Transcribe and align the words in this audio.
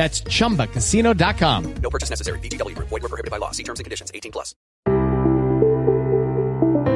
That's 0.00 0.22
ChumbaCasino.com. 0.22 1.74
No 1.82 1.90
purchase 1.90 2.08
necessary. 2.08 2.38
VGW. 2.38 2.74
Void 2.78 3.02
were 3.02 3.10
prohibited 3.10 3.30
by 3.30 3.36
law. 3.36 3.50
See 3.50 3.64
terms 3.64 3.80
and 3.80 3.84
conditions. 3.84 4.10
18 4.14 4.32
plus. 4.32 4.54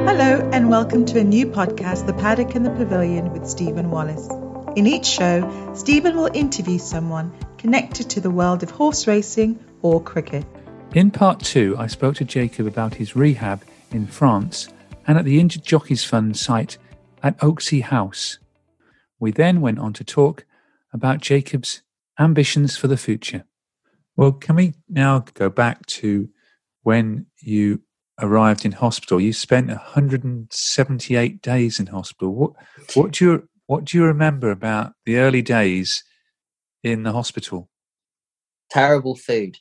Hello 0.09 0.49
and 0.51 0.71
welcome 0.71 1.05
to 1.05 1.19
a 1.19 1.23
new 1.23 1.45
podcast, 1.45 2.07
The 2.07 2.15
Paddock 2.15 2.55
and 2.55 2.65
the 2.65 2.71
Pavilion 2.71 3.31
with 3.31 3.47
Stephen 3.47 3.91
Wallace. 3.91 4.27
In 4.75 4.87
each 4.87 5.05
show, 5.05 5.71
Stephen 5.75 6.15
will 6.15 6.31
interview 6.33 6.79
someone 6.79 7.31
connected 7.59 8.09
to 8.09 8.21
the 8.21 8.31
world 8.31 8.63
of 8.63 8.71
horse 8.71 9.05
racing 9.05 9.63
or 9.83 10.01
cricket. 10.01 10.43
In 10.95 11.11
part 11.11 11.41
two, 11.41 11.75
I 11.77 11.85
spoke 11.85 12.15
to 12.15 12.25
Jacob 12.25 12.65
about 12.65 12.95
his 12.95 13.15
rehab 13.15 13.63
in 13.91 14.07
France 14.07 14.67
and 15.05 15.19
at 15.19 15.25
the 15.25 15.39
Injured 15.39 15.63
Jockeys 15.63 16.03
Fund 16.03 16.37
site 16.37 16.79
at 17.21 17.37
Oaksey 17.37 17.83
House. 17.83 18.39
We 19.19 19.31
then 19.31 19.61
went 19.61 19.77
on 19.77 19.93
to 19.93 20.03
talk 20.03 20.43
about 20.91 21.21
Jacob's 21.21 21.83
ambitions 22.19 22.77
for 22.77 22.87
the 22.87 22.97
future. 22.97 23.45
Well, 24.15 24.31
can 24.31 24.55
we 24.55 24.73
now 24.87 25.25
go 25.33 25.49
back 25.49 25.85
to 25.87 26.29
when 26.83 27.25
you 27.41 27.81
arrived 28.21 28.65
in 28.65 28.71
hospital? 28.71 29.19
You 29.19 29.33
spent 29.33 29.67
178 29.67 31.41
days 31.41 31.79
in 31.79 31.87
hospital. 31.87 32.33
What, 32.33 32.53
what 32.93 33.11
do 33.11 33.25
you 33.25 33.49
what 33.67 33.85
do 33.85 33.97
you 33.97 34.05
remember 34.05 34.51
about 34.51 34.93
the 35.05 35.17
early 35.17 35.41
days 35.41 36.03
in 36.83 37.03
the 37.03 37.11
hospital? 37.11 37.69
Terrible 38.69 39.15
food. 39.15 39.57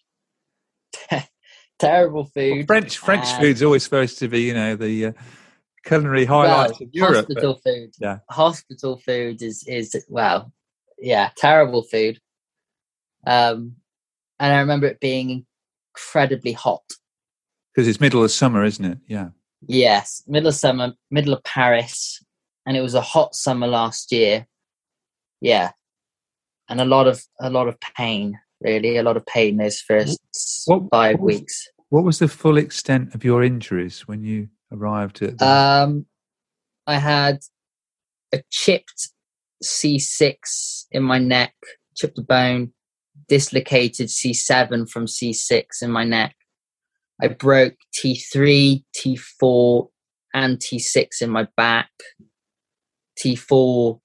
Terrible 1.79 2.25
food. 2.25 2.57
Well, 2.57 2.67
French 2.67 2.99
French 2.99 3.27
uh, 3.27 3.41
food's 3.41 3.63
always 3.63 3.83
supposed 3.83 4.19
to 4.21 4.29
be, 4.29 4.43
you 4.43 4.55
know, 4.55 4.77
the 4.77 5.07
uh, 5.07 5.13
culinary 5.85 6.25
highlights 6.25 6.79
well, 6.79 6.89
of 6.89 6.89
Europe. 6.93 7.27
Hospital 7.27 7.61
but, 7.65 7.73
food. 7.73 7.91
Yeah. 7.99 8.19
Hospital 8.31 8.99
food 8.99 9.43
is 9.43 9.65
is 9.67 9.97
well, 10.09 10.53
yeah, 10.99 11.31
terrible 11.37 11.83
food. 11.83 12.21
Um, 13.27 13.77
and 14.39 14.53
I 14.53 14.61
remember 14.61 14.87
it 14.87 15.01
being 15.01 15.47
incredibly 15.95 16.53
hot. 16.53 16.83
Because 17.75 17.89
it's 17.89 18.01
middle 18.01 18.23
of 18.23 18.31
summer, 18.31 18.65
isn't 18.65 18.85
it? 18.85 18.99
Yeah. 19.07 19.29
Yes, 19.67 20.23
middle 20.27 20.49
of 20.49 20.55
summer, 20.55 20.93
middle 21.11 21.33
of 21.33 21.43
Paris, 21.43 22.23
and 22.67 22.77
it 22.77 22.83
was 22.83 22.95
a 22.95 23.01
hot 23.01 23.35
summer 23.35 23.67
last 23.67 24.13
year. 24.13 24.47
Yeah, 25.41 25.71
and 26.69 26.81
a 26.81 26.85
lot 26.85 27.07
of 27.07 27.23
a 27.41 27.51
lot 27.51 27.69
of 27.69 27.79
pain. 27.97 28.39
Really, 28.61 28.97
a 28.97 29.03
lot 29.03 29.17
of 29.17 29.27
pain 29.27 29.57
those 29.57 29.81
first 29.81 30.19
what, 30.67 30.83
five 30.91 31.19
what 31.19 31.27
was, 31.27 31.41
weeks. 31.41 31.69
What 31.89 32.05
was 32.05 32.19
the 32.19 32.29
full 32.29 32.57
extent 32.57 33.15
of 33.15 33.25
your 33.25 33.43
injuries 33.43 34.07
when 34.07 34.23
you 34.23 34.49
arrived 34.71 35.23
at? 35.23 35.39
The... 35.39 35.47
Um, 35.47 36.07
I 36.87 36.99
had 36.99 37.41
a 38.33 38.43
chipped 38.51 39.11
C6 39.63 40.87
in 40.91 41.03
my 41.03 41.19
neck, 41.19 41.55
chipped 41.97 42.19
a 42.19 42.23
bone, 42.23 42.73
dislocated 43.29 44.09
C7 44.09 44.89
from 44.89 45.07
C6 45.07 45.83
in 45.83 45.91
my 45.91 46.05
neck. 46.05 46.35
I 47.21 47.29
broke 47.29 47.77
T3, 47.97 48.85
T4, 48.97 49.89
and 50.35 50.59
T6 50.59 51.23
in 51.23 51.31
my 51.31 51.47
back. 51.57 51.91
T4 53.19 54.01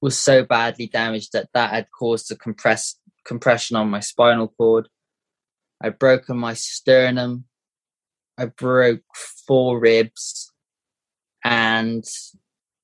was 0.00 0.18
so 0.18 0.44
badly 0.44 0.86
damaged 0.86 1.32
that 1.32 1.48
that 1.54 1.70
had 1.70 1.86
caused 1.98 2.30
a 2.30 2.36
compress, 2.36 2.96
compression 3.24 3.76
on 3.76 3.90
my 3.90 4.00
spinal 4.00 4.48
cord. 4.48 4.88
I 5.82 5.90
broken 5.90 6.36
my 6.38 6.54
sternum. 6.54 7.44
I 8.38 8.46
broke 8.46 9.02
four 9.46 9.78
ribs. 9.78 10.52
And 11.44 12.04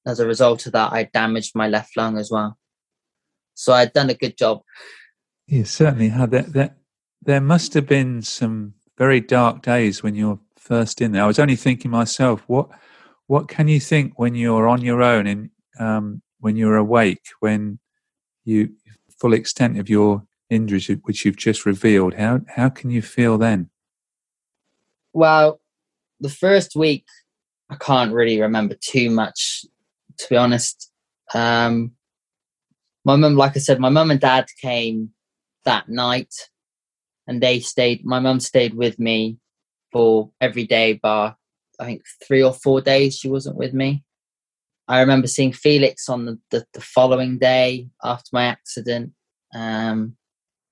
as 0.06 0.20
a 0.20 0.26
result 0.26 0.66
of 0.66 0.72
that, 0.72 0.92
I 0.92 1.04
damaged 1.04 1.54
my 1.54 1.68
left 1.68 1.96
lung 1.96 2.18
as 2.18 2.30
well. 2.30 2.58
So 3.54 3.72
I'd 3.72 3.92
done 3.92 4.10
a 4.10 4.14
good 4.14 4.36
job. 4.36 4.62
You 5.48 5.64
certainly 5.64 6.10
had 6.10 6.30
that. 6.32 6.52
That 6.52 6.76
there 7.22 7.40
must 7.40 7.72
have 7.72 7.86
been 7.86 8.20
some 8.22 8.74
very 8.98 9.20
dark 9.20 9.62
days 9.62 10.02
when 10.02 10.14
you're 10.14 10.38
first 10.56 11.00
in 11.00 11.12
there. 11.12 11.24
I 11.24 11.26
was 11.26 11.38
only 11.38 11.56
thinking 11.56 11.90
myself, 11.90 12.44
what 12.46 12.68
what 13.26 13.48
can 13.48 13.66
you 13.66 13.80
think 13.80 14.18
when 14.18 14.34
you're 14.34 14.68
on 14.68 14.82
your 14.82 15.02
own 15.02 15.26
and 15.26 15.50
um, 15.80 16.22
when 16.40 16.56
you're 16.56 16.76
awake, 16.76 17.22
when 17.40 17.78
you 18.44 18.74
full 19.18 19.32
extent 19.32 19.78
of 19.78 19.88
your 19.88 20.22
injuries, 20.50 20.88
which 21.04 21.24
you've 21.24 21.36
just 21.36 21.64
revealed? 21.64 22.14
How 22.14 22.42
how 22.46 22.68
can 22.68 22.90
you 22.90 23.00
feel 23.00 23.38
then? 23.38 23.70
Well, 25.14 25.60
the 26.20 26.28
first 26.28 26.76
week, 26.76 27.06
I 27.70 27.76
can't 27.76 28.12
really 28.12 28.38
remember 28.38 28.76
too 28.78 29.08
much, 29.08 29.64
to 30.18 30.28
be 30.28 30.36
honest. 30.36 30.92
Um, 31.32 31.92
my 33.06 33.16
mum, 33.16 33.34
like 33.36 33.56
I 33.56 33.60
said, 33.60 33.80
my 33.80 33.88
mum 33.88 34.10
and 34.10 34.20
dad 34.20 34.46
came 34.60 35.10
that 35.68 35.86
night 35.90 36.34
and 37.26 37.42
they 37.42 37.60
stayed 37.60 38.04
my 38.06 38.18
mum 38.18 38.40
stayed 38.40 38.72
with 38.72 38.98
me 38.98 39.36
for 39.92 40.30
every 40.40 40.64
day 40.64 40.94
bar 40.94 41.36
i 41.78 41.84
think 41.84 42.02
three 42.26 42.42
or 42.42 42.54
four 42.54 42.80
days 42.80 43.16
she 43.16 43.28
wasn't 43.28 43.56
with 43.56 43.74
me. 43.74 44.02
I 44.90 45.00
remember 45.00 45.26
seeing 45.26 45.52
felix 45.52 46.08
on 46.08 46.24
the, 46.24 46.38
the, 46.50 46.64
the 46.72 46.80
following 46.80 47.36
day 47.36 47.88
after 48.02 48.30
my 48.32 48.44
accident. 48.44 49.12
Um, 49.54 50.16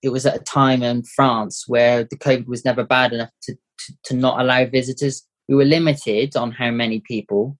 it 0.03 0.09
was 0.09 0.25
at 0.25 0.41
a 0.41 0.51
time 0.59 0.83
in 0.83 1.03
france 1.17 1.65
where 1.67 2.05
the 2.05 2.17
covid 2.17 2.47
was 2.47 2.65
never 2.65 2.83
bad 2.83 3.13
enough 3.13 3.35
to, 3.43 3.53
to, 3.55 3.93
to 4.05 4.17
not 4.17 4.41
allow 4.41 4.65
visitors. 4.65 5.27
We 5.49 5.55
were 5.55 5.67
limited 5.77 6.35
on 6.37 6.53
how 6.53 6.71
many 6.71 7.01
people 7.01 7.59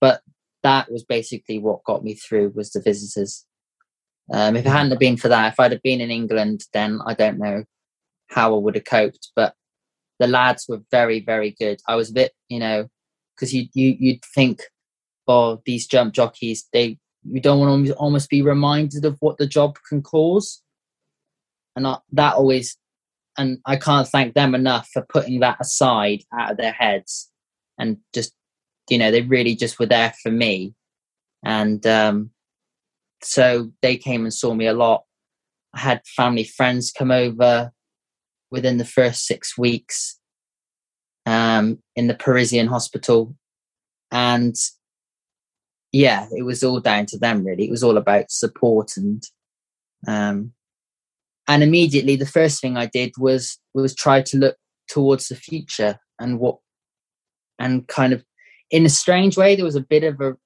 but 0.00 0.22
that 0.62 0.90
was 0.90 1.04
basically 1.04 1.58
what 1.58 1.84
got 1.84 2.02
me 2.02 2.14
through 2.14 2.52
was 2.54 2.70
the 2.70 2.80
visitors 2.80 3.44
um, 4.32 4.56
if 4.56 4.66
it 4.66 4.68
hadn't 4.68 4.98
been 4.98 5.16
for 5.16 5.28
that, 5.28 5.52
if 5.52 5.60
I'd 5.60 5.72
have 5.72 5.82
been 5.82 6.00
in 6.00 6.10
England, 6.10 6.64
then 6.72 7.00
I 7.06 7.14
don't 7.14 7.38
know 7.38 7.64
how 8.28 8.54
I 8.54 8.58
would 8.58 8.74
have 8.74 8.84
coped. 8.84 9.30
But 9.36 9.54
the 10.18 10.26
lads 10.26 10.66
were 10.68 10.80
very, 10.90 11.20
very 11.20 11.50
good. 11.58 11.80
I 11.86 11.94
was 11.94 12.10
a 12.10 12.14
bit, 12.14 12.32
you 12.48 12.58
know, 12.58 12.88
because 13.34 13.54
you 13.54 13.68
you 13.74 13.96
you'd 13.98 14.24
think, 14.34 14.62
oh, 15.28 15.60
these 15.64 15.86
jump 15.86 16.14
jockeys, 16.14 16.66
they 16.72 16.98
you 17.24 17.40
don't 17.40 17.60
want 17.60 17.86
to 17.86 17.94
almost 17.94 18.30
be 18.30 18.42
reminded 18.42 19.04
of 19.04 19.16
what 19.20 19.38
the 19.38 19.46
job 19.46 19.76
can 19.88 20.02
cause, 20.02 20.62
and 21.74 21.86
I, 21.86 21.98
that 22.12 22.34
always, 22.34 22.76
and 23.36 23.58
I 23.66 23.76
can't 23.76 24.08
thank 24.08 24.34
them 24.34 24.54
enough 24.54 24.88
for 24.92 25.02
putting 25.02 25.40
that 25.40 25.58
aside 25.60 26.22
out 26.32 26.52
of 26.52 26.56
their 26.56 26.72
heads, 26.72 27.30
and 27.78 27.98
just, 28.14 28.32
you 28.88 28.98
know, 28.98 29.10
they 29.10 29.22
really 29.22 29.54
just 29.54 29.78
were 29.78 29.86
there 29.86 30.14
for 30.22 30.30
me, 30.30 30.74
and 31.44 31.86
um, 31.86 32.30
so 33.22 33.70
they 33.82 33.96
came 33.96 34.24
and 34.24 34.32
saw 34.34 34.54
me 34.54 34.66
a 34.66 34.72
lot. 34.74 35.04
I 35.74 35.80
had 35.80 36.02
family 36.16 36.44
friends 36.44 36.92
come 36.92 37.10
over 37.10 37.72
within 38.50 38.78
the 38.78 38.84
first 38.84 39.26
six 39.26 39.58
weeks. 39.58 40.18
um, 41.26 41.78
in 41.96 42.06
the 42.06 42.14
Parisian 42.14 42.68
hospital, 42.68 43.34
and 44.12 44.54
yeah, 45.92 46.26
it 46.30 46.42
was 46.44 46.62
all 46.62 46.80
down 46.80 47.06
to 47.06 47.18
them. 47.18 47.44
Really, 47.44 47.64
it 47.64 47.70
was 47.70 47.82
all 47.82 47.96
about 47.96 48.30
support 48.30 48.96
and 48.96 49.22
um, 50.06 50.52
and 51.48 51.62
immediately 51.62 52.16
the 52.16 52.26
first 52.26 52.60
thing 52.60 52.76
I 52.76 52.86
did 52.86 53.12
was 53.18 53.58
was 53.74 53.94
try 53.94 54.22
to 54.22 54.38
look 54.38 54.56
towards 54.88 55.28
the 55.28 55.36
future 55.36 55.98
and 56.20 56.38
what 56.38 56.58
and 57.58 57.86
kind 57.88 58.12
of 58.12 58.24
in 58.70 58.86
a 58.86 58.90
strange 58.90 59.36
way 59.36 59.56
there 59.56 59.64
was 59.64 59.76
a 59.76 59.80
bit 59.80 60.04
of 60.04 60.20
a 60.20 60.36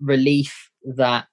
relief 0.00 0.70
that 0.96 1.26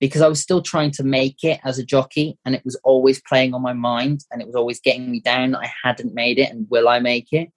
because 0.00 0.22
I 0.22 0.28
was 0.28 0.40
still 0.40 0.62
trying 0.62 0.90
to 0.92 1.04
make 1.04 1.44
it 1.44 1.60
as 1.64 1.78
a 1.78 1.84
jockey 1.84 2.38
and 2.44 2.54
it 2.54 2.64
was 2.64 2.76
always 2.84 3.22
playing 3.22 3.54
on 3.54 3.62
my 3.62 3.72
mind 3.72 4.24
and 4.30 4.40
it 4.40 4.46
was 4.46 4.56
always 4.56 4.80
getting 4.80 5.10
me 5.10 5.20
down 5.20 5.54
I 5.54 5.72
hadn't 5.82 6.14
made 6.14 6.38
it 6.38 6.50
and 6.50 6.66
will 6.70 6.88
I 6.88 7.00
make 7.00 7.32
it 7.32 7.50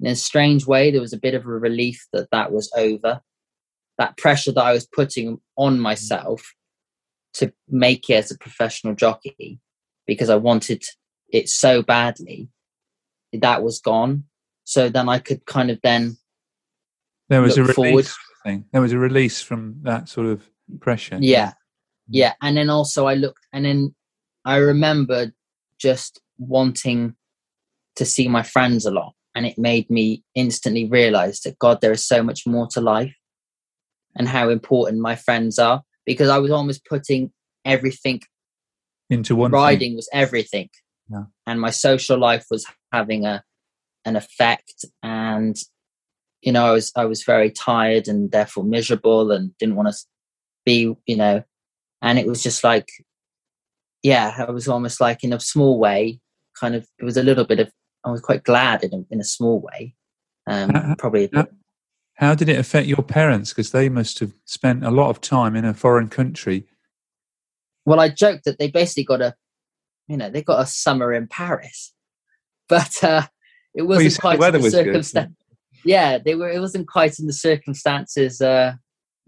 in 0.00 0.06
a 0.06 0.16
strange 0.16 0.66
way 0.66 0.90
there 0.90 1.00
was 1.00 1.12
a 1.12 1.18
bit 1.18 1.34
of 1.34 1.44
a 1.44 1.48
relief 1.48 2.06
that 2.12 2.30
that 2.32 2.52
was 2.52 2.70
over 2.76 3.20
that 3.98 4.16
pressure 4.16 4.52
that 4.52 4.64
I 4.64 4.72
was 4.72 4.86
putting 4.86 5.40
on 5.56 5.78
myself 5.78 6.54
to 7.34 7.52
make 7.68 8.08
it 8.08 8.14
as 8.14 8.30
a 8.30 8.38
professional 8.38 8.94
jockey 8.94 9.60
because 10.06 10.30
I 10.30 10.36
wanted 10.36 10.82
it 11.28 11.48
so 11.48 11.82
badly 11.82 12.48
that 13.32 13.62
was 13.62 13.80
gone 13.80 14.24
so 14.64 14.88
then 14.88 15.08
I 15.08 15.18
could 15.18 15.44
kind 15.46 15.70
of 15.70 15.80
then 15.82 16.16
there 17.30 17.40
was 17.40 17.56
a 17.56 17.62
release 17.62 17.74
forward. 17.74 18.06
thing. 18.44 18.64
There 18.72 18.82
was 18.82 18.92
a 18.92 18.98
release 18.98 19.40
from 19.40 19.76
that 19.82 20.08
sort 20.08 20.26
of 20.26 20.42
pressure. 20.80 21.16
Yeah. 21.20 21.52
Yeah. 22.10 22.34
And 22.42 22.56
then 22.56 22.70
also 22.70 23.06
I 23.06 23.14
looked 23.14 23.46
and 23.52 23.64
then 23.64 23.94
I 24.44 24.56
remember 24.56 25.32
just 25.78 26.20
wanting 26.38 27.14
to 27.96 28.04
see 28.04 28.28
my 28.28 28.42
friends 28.42 28.84
a 28.86 28.90
lot. 28.90 29.14
And 29.34 29.46
it 29.46 29.58
made 29.58 29.88
me 29.88 30.24
instantly 30.34 30.86
realize 30.86 31.40
that 31.40 31.58
God, 31.58 31.80
there 31.80 31.92
is 31.92 32.06
so 32.06 32.22
much 32.22 32.46
more 32.46 32.66
to 32.68 32.80
life 32.80 33.14
and 34.16 34.28
how 34.28 34.48
important 34.48 35.00
my 35.00 35.14
friends 35.14 35.58
are 35.58 35.82
because 36.04 36.28
I 36.28 36.38
was 36.38 36.50
almost 36.50 36.84
putting 36.84 37.30
everything 37.64 38.22
into 39.08 39.36
one 39.36 39.52
riding 39.52 39.90
thing. 39.90 39.96
was 39.96 40.08
everything. 40.12 40.68
Yeah. 41.08 41.24
And 41.46 41.60
my 41.60 41.70
social 41.70 42.18
life 42.18 42.46
was 42.50 42.66
having 42.92 43.24
a 43.24 43.42
an 44.04 44.16
effect 44.16 44.84
and 45.02 45.56
you 46.40 46.52
know, 46.52 46.64
I 46.64 46.72
was 46.72 46.92
I 46.96 47.04
was 47.04 47.22
very 47.22 47.50
tired 47.50 48.08
and 48.08 48.30
therefore 48.30 48.64
miserable 48.64 49.30
and 49.30 49.56
didn't 49.58 49.76
want 49.76 49.88
to 49.88 49.98
be, 50.64 50.94
you 51.06 51.16
know, 51.16 51.44
and 52.02 52.18
it 52.18 52.26
was 52.26 52.42
just 52.42 52.64
like, 52.64 52.88
yeah, 54.02 54.44
I 54.46 54.50
was 54.50 54.68
almost 54.68 55.00
like 55.00 55.22
in 55.22 55.32
a 55.32 55.40
small 55.40 55.78
way, 55.78 56.20
kind 56.58 56.74
of. 56.74 56.86
It 56.98 57.04
was 57.04 57.16
a 57.16 57.22
little 57.22 57.44
bit 57.44 57.60
of. 57.60 57.70
I 58.04 58.10
was 58.10 58.20
quite 58.20 58.44
glad 58.44 58.82
in 58.82 58.94
a, 58.94 59.14
in 59.14 59.20
a 59.20 59.24
small 59.24 59.60
way, 59.60 59.94
um, 60.46 60.70
Uh, 60.74 60.94
probably. 60.96 61.28
How, 61.34 61.46
how 62.14 62.34
did 62.34 62.48
it 62.48 62.58
affect 62.58 62.86
your 62.86 63.02
parents? 63.02 63.50
Because 63.50 63.72
they 63.72 63.88
must 63.88 64.18
have 64.20 64.32
spent 64.46 64.84
a 64.84 64.90
lot 64.90 65.10
of 65.10 65.20
time 65.20 65.54
in 65.54 65.64
a 65.64 65.74
foreign 65.74 66.08
country. 66.08 66.66
well, 67.84 68.00
I 68.00 68.08
joked 68.08 68.44
that 68.44 68.58
they 68.58 68.70
basically 68.70 69.04
got 69.04 69.20
a, 69.20 69.34
you 70.08 70.16
know, 70.16 70.30
they 70.30 70.42
got 70.42 70.62
a 70.62 70.66
summer 70.66 71.12
in 71.12 71.28
Paris, 71.28 71.92
but 72.68 73.02
uh, 73.04 73.26
it 73.74 73.82
wasn't 73.82 74.14
the 74.14 74.20
quite 74.20 74.52
the 74.52 74.70
circumstance. 74.70 75.34
Yeah, 75.84 76.18
they 76.18 76.34
were. 76.34 76.50
It 76.50 76.60
wasn't 76.60 76.88
quite 76.88 77.18
in 77.18 77.26
the 77.26 77.32
circumstances 77.32 78.40
uh, 78.40 78.74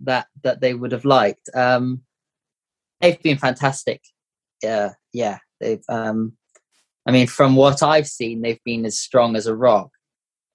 that 0.01 0.27
that 0.45 0.61
they 0.61 0.75
would 0.75 0.93
have 0.93 1.05
liked. 1.05 1.49
Um, 1.55 2.03
they've 3.03 3.23
been 3.23 3.39
fantastic. 3.39 4.01
Yeah, 4.63 4.93
yeah. 5.13 5.39
They've. 5.61 5.85
Um, 5.89 6.35
I 7.07 7.11
mean, 7.11 7.27
from 7.27 7.57
what 7.57 7.83
I've 7.83 8.07
seen, 8.07 8.43
they've 8.43 8.63
been 8.65 8.87
as 8.87 8.99
strong 8.99 9.35
as 9.35 9.47
a 9.47 9.57
rock. 9.57 9.91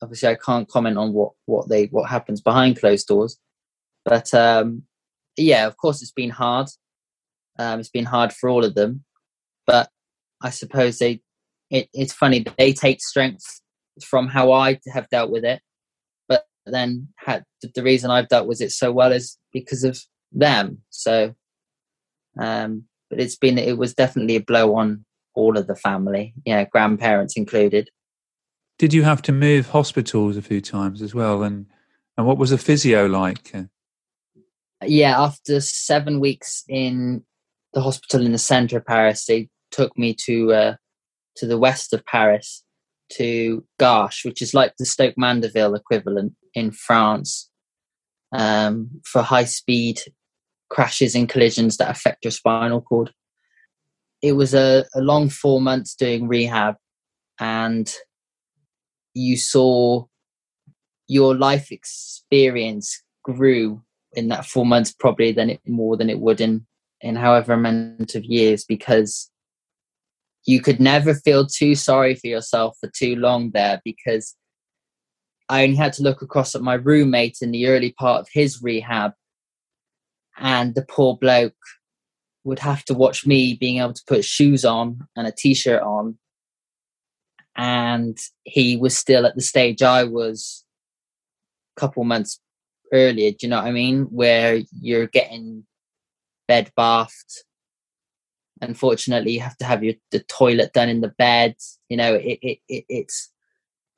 Obviously, 0.01 0.29
I 0.29 0.35
can't 0.35 0.67
comment 0.67 0.97
on 0.97 1.13
what 1.13 1.33
what 1.45 1.69
they 1.69 1.85
what 1.87 2.09
happens 2.09 2.41
behind 2.41 2.79
closed 2.79 3.07
doors, 3.07 3.37
but 4.05 4.33
um, 4.33 4.83
yeah, 5.35 5.67
of 5.67 5.77
course, 5.77 6.01
it's 6.01 6.11
been 6.11 6.29
hard. 6.29 6.67
Um, 7.59 7.79
it's 7.79 7.89
been 7.89 8.05
hard 8.05 8.31
for 8.31 8.49
all 8.49 8.63
of 8.63 8.75
them, 8.75 9.03
but 9.65 9.89
I 10.41 10.49
suppose 10.49 10.99
they. 10.99 11.21
It, 11.69 11.89
it's 11.93 12.13
funny 12.13 12.45
they 12.57 12.71
take 12.71 13.01
strength 13.01 13.61
from 14.01 14.27
how 14.27 14.53
I 14.53 14.79
have 14.93 15.09
dealt 15.09 15.31
with 15.31 15.43
it, 15.43 15.61
but 16.29 16.45
then 16.65 17.09
had 17.17 17.43
the 17.75 17.83
reason 17.83 18.09
I've 18.09 18.29
dealt 18.29 18.47
with 18.47 18.61
it 18.61 18.71
so 18.71 18.91
well 18.91 19.11
is 19.11 19.37
because 19.51 19.83
of 19.83 19.99
them. 20.31 20.83
So, 20.91 21.35
um, 22.39 22.83
but 23.09 23.19
it's 23.19 23.35
been 23.35 23.57
it 23.57 23.77
was 23.77 23.93
definitely 23.93 24.35
a 24.35 24.41
blow 24.41 24.75
on 24.75 25.05
all 25.33 25.57
of 25.57 25.67
the 25.67 25.75
family, 25.75 26.33
yeah, 26.45 26.63
grandparents 26.65 27.37
included. 27.37 27.89
Did 28.79 28.93
you 28.93 29.03
have 29.03 29.21
to 29.23 29.31
move 29.31 29.69
hospitals 29.69 30.37
a 30.37 30.41
few 30.41 30.61
times 30.61 31.01
as 31.01 31.13
well? 31.13 31.43
And 31.43 31.67
and 32.17 32.25
what 32.25 32.37
was 32.37 32.49
the 32.49 32.57
physio 32.57 33.05
like? 33.05 33.53
Yeah, 34.83 35.19
after 35.19 35.59
seven 35.61 36.19
weeks 36.19 36.63
in 36.67 37.23
the 37.73 37.81
hospital 37.81 38.25
in 38.25 38.31
the 38.31 38.37
center 38.37 38.77
of 38.77 38.85
Paris, 38.85 39.25
they 39.25 39.49
took 39.71 39.97
me 39.97 40.15
to 40.25 40.53
uh, 40.53 40.75
to 41.37 41.47
the 41.47 41.57
west 41.57 41.93
of 41.93 42.05
Paris 42.05 42.63
to 43.13 43.63
Garches, 43.79 44.25
which 44.25 44.41
is 44.41 44.53
like 44.53 44.73
the 44.77 44.85
Stoke 44.85 45.17
Mandeville 45.17 45.75
equivalent 45.75 46.33
in 46.53 46.71
France, 46.71 47.49
um, 48.31 48.89
for 49.05 49.21
high 49.21 49.45
speed 49.45 50.01
crashes 50.69 51.15
and 51.15 51.29
collisions 51.29 51.77
that 51.77 51.89
affect 51.89 52.25
your 52.25 52.31
spinal 52.31 52.81
cord. 52.81 53.11
It 54.21 54.33
was 54.33 54.53
a, 54.53 54.85
a 54.95 55.01
long 55.01 55.29
four 55.29 55.61
months 55.61 55.95
doing 55.95 56.27
rehab, 56.27 56.75
and 57.39 57.91
you 59.13 59.37
saw 59.37 60.05
your 61.07 61.35
life 61.35 61.71
experience 61.71 63.01
grew 63.23 63.81
in 64.13 64.29
that 64.29 64.45
four 64.45 64.65
months 64.65 64.91
probably 64.91 65.31
than 65.31 65.49
it 65.49 65.61
more 65.65 65.97
than 65.97 66.09
it 66.09 66.19
would 66.19 66.41
in 66.41 66.65
in 67.01 67.15
however 67.15 67.53
amount 67.53 68.15
of 68.15 68.25
years 68.25 68.65
because 68.65 69.29
you 70.45 70.61
could 70.61 70.79
never 70.79 71.13
feel 71.13 71.45
too 71.45 71.75
sorry 71.75 72.15
for 72.15 72.27
yourself 72.27 72.75
for 72.79 72.89
too 72.89 73.15
long 73.15 73.51
there 73.51 73.81
because 73.85 74.35
I 75.49 75.63
only 75.63 75.75
had 75.75 75.93
to 75.93 76.03
look 76.03 76.21
across 76.21 76.55
at 76.55 76.61
my 76.61 76.73
roommate 76.73 77.37
in 77.41 77.51
the 77.51 77.67
early 77.67 77.91
part 77.91 78.21
of 78.21 78.27
his 78.31 78.61
rehab 78.61 79.11
and 80.37 80.75
the 80.75 80.85
poor 80.85 81.17
bloke 81.17 81.53
would 82.43 82.59
have 82.59 82.85
to 82.85 82.93
watch 82.93 83.25
me 83.25 83.53
being 83.53 83.79
able 83.79 83.93
to 83.93 84.03
put 84.07 84.23
shoes 84.23 84.63
on 84.63 85.07
and 85.15 85.27
a 85.27 85.31
t-shirt 85.31 85.81
on 85.81 86.17
and 87.57 88.17
he 88.43 88.77
was 88.77 88.95
still 88.95 89.25
at 89.25 89.35
the 89.35 89.41
stage 89.41 89.81
I 89.81 90.03
was 90.03 90.63
a 91.75 91.79
couple 91.79 92.03
months 92.03 92.39
earlier. 92.93 93.31
Do 93.31 93.37
you 93.41 93.49
know 93.49 93.57
what 93.57 93.65
I 93.65 93.71
mean? 93.71 94.03
Where 94.03 94.61
you're 94.79 95.07
getting 95.07 95.65
bed 96.47 96.71
bathed. 96.77 97.43
Unfortunately, 98.61 99.33
you 99.33 99.41
have 99.41 99.57
to 99.57 99.65
have 99.65 99.83
your 99.83 99.95
the 100.11 100.19
toilet 100.19 100.73
done 100.73 100.89
in 100.89 101.01
the 101.01 101.13
bed. 101.17 101.55
You 101.89 101.97
know, 101.97 102.13
it 102.13 102.39
it, 102.41 102.59
it 102.67 102.85
it's 102.89 103.31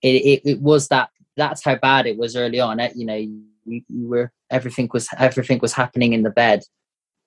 it, 0.01 0.07
it 0.07 0.41
it 0.45 0.61
was 0.61 0.87
that 0.87 1.09
that's 1.37 1.63
how 1.63 1.75
bad 1.75 2.07
it 2.07 2.17
was 2.17 2.35
early 2.35 2.59
on. 2.59 2.79
Eh? 2.79 2.91
You 2.95 3.05
know, 3.05 3.27
you 3.65 3.83
were 4.07 4.31
everything 4.49 4.89
was 4.93 5.07
everything 5.17 5.59
was 5.61 5.73
happening 5.73 6.13
in 6.13 6.23
the 6.23 6.29
bed. 6.29 6.61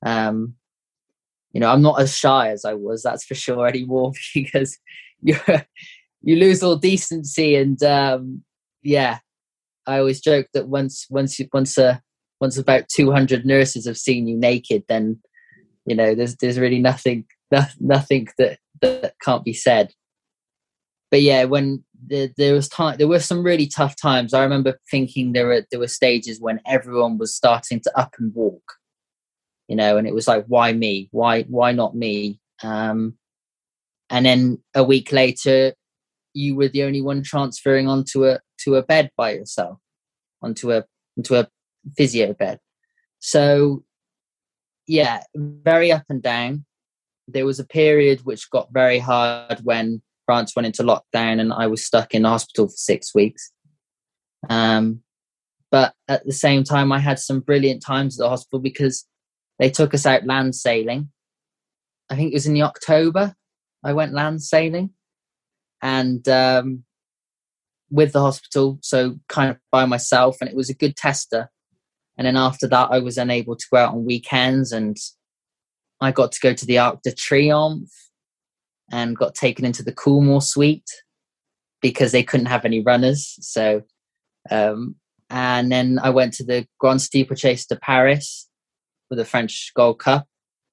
Um, 0.05 0.55
you 1.53 1.61
know, 1.61 1.71
I'm 1.71 1.83
not 1.83 2.01
as 2.01 2.17
shy 2.17 2.51
as 2.51 2.65
I 2.65 2.75
was, 2.75 3.03
that's 3.03 3.25
for 3.25 3.35
sure 3.35 3.67
anymore, 3.67 4.13
because 4.35 4.79
you 5.21 5.37
you 6.23 6.37
lose 6.37 6.63
all 6.63 6.77
decency 6.77 7.57
and 7.57 7.83
um, 7.83 8.43
yeah, 8.83 9.19
I 9.87 9.99
always 9.99 10.21
joke 10.21 10.47
that 10.55 10.69
once 10.69 11.07
once 11.11 11.41
once 11.53 11.79
uh, 11.79 11.99
once 12.41 12.59
about 12.59 12.89
two 12.89 13.13
hundred 13.13 13.45
nurses 13.45 13.87
have 13.87 13.99
seen 13.99 14.27
you 14.27 14.37
naked, 14.37 14.85
then 14.89 15.21
you 15.87 15.95
know 15.95 16.15
there's 16.15 16.37
there's 16.37 16.59
really 16.59 16.81
nothing 16.81 17.27
nothing 17.81 18.29
that 18.39 18.59
that 18.81 19.15
can't 19.23 19.45
be 19.45 19.55
said. 19.55 19.93
But 21.11 21.23
yeah, 21.23 21.45
when 21.45 21.85
the, 22.07 22.33
there 22.37 22.55
was 22.55 22.69
time, 22.69 22.97
there 22.99 23.09
were 23.09 23.21
some 23.21 23.43
really 23.43 23.67
tough 23.67 23.97
times. 23.97 24.35
I 24.35 24.43
remember 24.43 24.79
thinking 24.91 25.33
there 25.33 25.47
were 25.47 25.65
there 25.71 25.81
were 25.81 25.89
stages 25.89 26.41
when 26.41 26.61
everyone 26.67 27.19
was 27.19 27.35
starting 27.35 27.81
to 27.81 27.99
up 27.99 28.15
and 28.19 28.35
walk, 28.35 28.75
you 29.69 29.77
know, 29.77 29.97
and 29.97 30.07
it 30.07 30.15
was 30.15 30.29
like, 30.29 30.45
why 30.47 30.73
me? 30.73 31.09
Why 31.13 31.43
why 31.43 31.73
not 31.73 31.97
me? 31.97 32.41
Um, 32.63 33.15
and 34.11 34.27
then 34.27 34.59
a 34.75 34.85
week 34.85 35.13
later, 35.13 35.75
you 36.35 36.57
were 36.57 36.69
the 36.69 36.83
only 36.85 37.01
one 37.03 37.23
transferring 37.23 37.89
onto 37.89 38.27
a 38.27 38.41
to 38.65 38.77
a 38.77 38.83
bed 38.83 39.11
by 39.17 39.33
yourself, 39.33 39.79
onto 40.43 40.73
a 40.73 40.85
onto 41.17 41.37
a 41.37 41.49
physio 41.97 42.33
bed. 42.33 42.59
So 43.21 43.85
yeah, 44.87 45.23
very 45.35 45.93
up 45.93 46.05
and 46.09 46.23
down. 46.23 46.65
There 47.29 47.47
was 47.47 47.61
a 47.61 47.65
period 47.65 48.21
which 48.25 48.51
got 48.51 48.73
very 48.73 48.99
hard 48.99 49.61
when 49.63 50.03
France 50.27 50.55
went 50.55 50.67
into 50.67 50.83
lockdown 50.83 51.41
and 51.41 51.53
I 51.53 51.67
was 51.67 51.85
stuck 51.85 52.15
in 52.15 52.23
the 52.23 52.29
hospital 52.29 52.69
for 52.69 52.77
six 52.77 53.15
weeks. 53.15 53.53
Um, 54.49 55.03
but 55.71 55.95
at 56.07 56.25
the 56.27 56.33
same 56.33 56.65
time, 56.65 56.93
I 56.93 56.99
had 56.99 57.19
some 57.19 57.41
brilliant 57.41 57.83
times 57.83 58.21
at 58.21 58.25
the 58.25 58.29
hospital 58.29 58.61
because 58.61 59.07
they 59.59 59.71
took 59.71 59.95
us 59.95 60.05
out 60.05 60.27
land 60.27 60.55
sailing. 60.55 61.11
I 62.11 62.17
think 62.17 62.33
it 62.33 62.37
was 62.37 62.47
in 62.47 62.55
the 62.55 62.63
October. 62.63 63.35
I 63.83 63.95
went 63.95 64.13
land 64.13 64.43
sailing, 64.43 64.91
and 65.81 66.29
um, 66.29 66.85
with 67.91 68.13
the 68.13 68.21
hospital, 68.21 68.79
so 68.83 69.19
kind 69.29 69.51
of 69.51 69.57
by 69.71 69.87
myself, 69.87 70.37
and 70.41 70.51
it 70.51 70.57
was 70.57 70.69
a 70.69 70.75
good 70.75 70.95
tester. 70.95 71.49
And 72.19 72.27
then 72.27 72.37
after 72.37 72.69
that, 72.69 72.91
I 72.91 72.99
was 72.99 73.17
unable 73.17 73.57
to 73.57 73.67
go 73.73 73.79
out 73.79 73.95
on 73.95 74.05
weekends, 74.05 74.73
and 74.73 74.97
I 76.01 76.13
got 76.13 76.33
to 76.33 76.41
go 76.41 76.53
to 76.53 76.67
the 76.67 76.79
Arc 76.79 77.03
de 77.03 77.13
Triomphe 77.13 78.12
and 78.91 79.17
got 79.17 79.35
taken 79.35 79.65
into 79.65 79.83
the 79.83 79.93
Coolmore 79.93 80.43
suite 80.43 80.91
because 81.81 82.13
they 82.13 82.23
couldn't 82.23 82.47
have 82.47 82.65
any 82.65 82.81
runners. 82.81 83.37
So, 83.41 83.83
um, 84.51 84.97
and 85.31 85.73
then 85.73 85.99
I 86.03 86.11
went 86.11 86.35
to 86.35 86.45
the 86.45 86.67
Grand 86.79 87.01
Steeplechase 87.03 87.67
de 87.67 87.77
Paris 87.77 88.49
for 89.09 89.17
the 89.17 89.25
French 89.25 89.73
Gold 89.75 89.99
Cup 89.99 90.27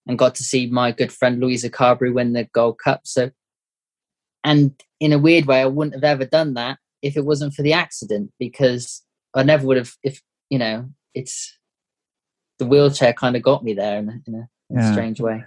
and 0.07 0.17
got 0.17 0.35
to 0.35 0.43
see 0.43 0.67
my 0.67 0.91
good 0.91 1.11
friend 1.11 1.39
Louisa 1.39 1.69
Carberry 1.69 2.11
win 2.11 2.33
the 2.33 2.45
Gold 2.53 2.79
Cup. 2.83 3.01
So, 3.05 3.31
and 4.43 4.71
in 4.99 5.13
a 5.13 5.19
weird 5.19 5.45
way, 5.45 5.61
I 5.61 5.65
wouldn't 5.65 5.95
have 5.95 6.03
ever 6.03 6.25
done 6.25 6.53
that 6.55 6.77
if 7.01 7.15
it 7.15 7.25
wasn't 7.25 7.53
for 7.53 7.61
the 7.61 7.73
accident 7.73 8.31
because 8.39 9.03
I 9.35 9.43
never 9.43 9.65
would 9.67 9.77
have. 9.77 9.93
If 10.03 10.21
you 10.49 10.57
know, 10.57 10.89
it's 11.13 11.57
the 12.57 12.65
wheelchair 12.65 13.13
kind 13.13 13.35
of 13.35 13.41
got 13.41 13.63
me 13.63 13.73
there 13.73 13.99
in 13.99 14.09
a, 14.09 14.19
in 14.27 14.35
a, 14.35 14.49
Yeah. 14.69 14.91
strange 14.91 15.21
way. 15.21 15.43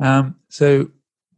Um, 0.00 0.36
so, 0.48 0.90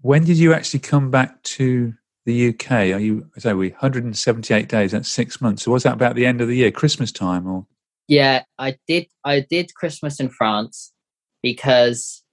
when 0.09 0.25
did 0.25 0.39
you 0.39 0.55
actually 0.55 0.81
come 0.81 1.11
back 1.11 1.43
to 1.43 1.93
the 2.25 2.49
UK? 2.49 2.71
Are 2.71 2.99
you 2.99 3.29
so 3.37 3.55
we 3.55 3.69
178 3.69 4.67
days? 4.67 4.93
That's 4.93 5.07
six 5.07 5.39
months. 5.43 5.65
So 5.65 5.71
was 5.71 5.83
that 5.83 5.93
about 5.93 6.15
the 6.15 6.25
end 6.25 6.41
of 6.41 6.49
the 6.49 6.57
year, 6.57 6.71
Christmas 6.71 7.13
time, 7.13 7.47
or 7.47 7.67
Yeah, 8.07 8.45
I 8.59 8.79
did. 8.87 9.09
I 9.23 9.41
did 9.41 9.75
Christmas 9.75 10.19
in 10.19 10.31
France 10.31 10.95
because 11.43 12.25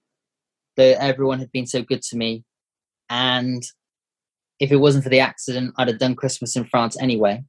the, 0.78 0.98
everyone 0.98 1.38
had 1.38 1.52
been 1.52 1.66
so 1.66 1.82
good 1.82 2.00
to 2.04 2.16
me, 2.16 2.44
and 3.10 3.62
if 4.58 4.72
it 4.72 4.76
wasn't 4.76 5.04
for 5.04 5.10
the 5.10 5.20
accident, 5.20 5.74
I'd 5.76 5.88
have 5.88 5.98
done 5.98 6.16
Christmas 6.16 6.56
in 6.56 6.64
France 6.64 6.96
anyway. 6.98 7.44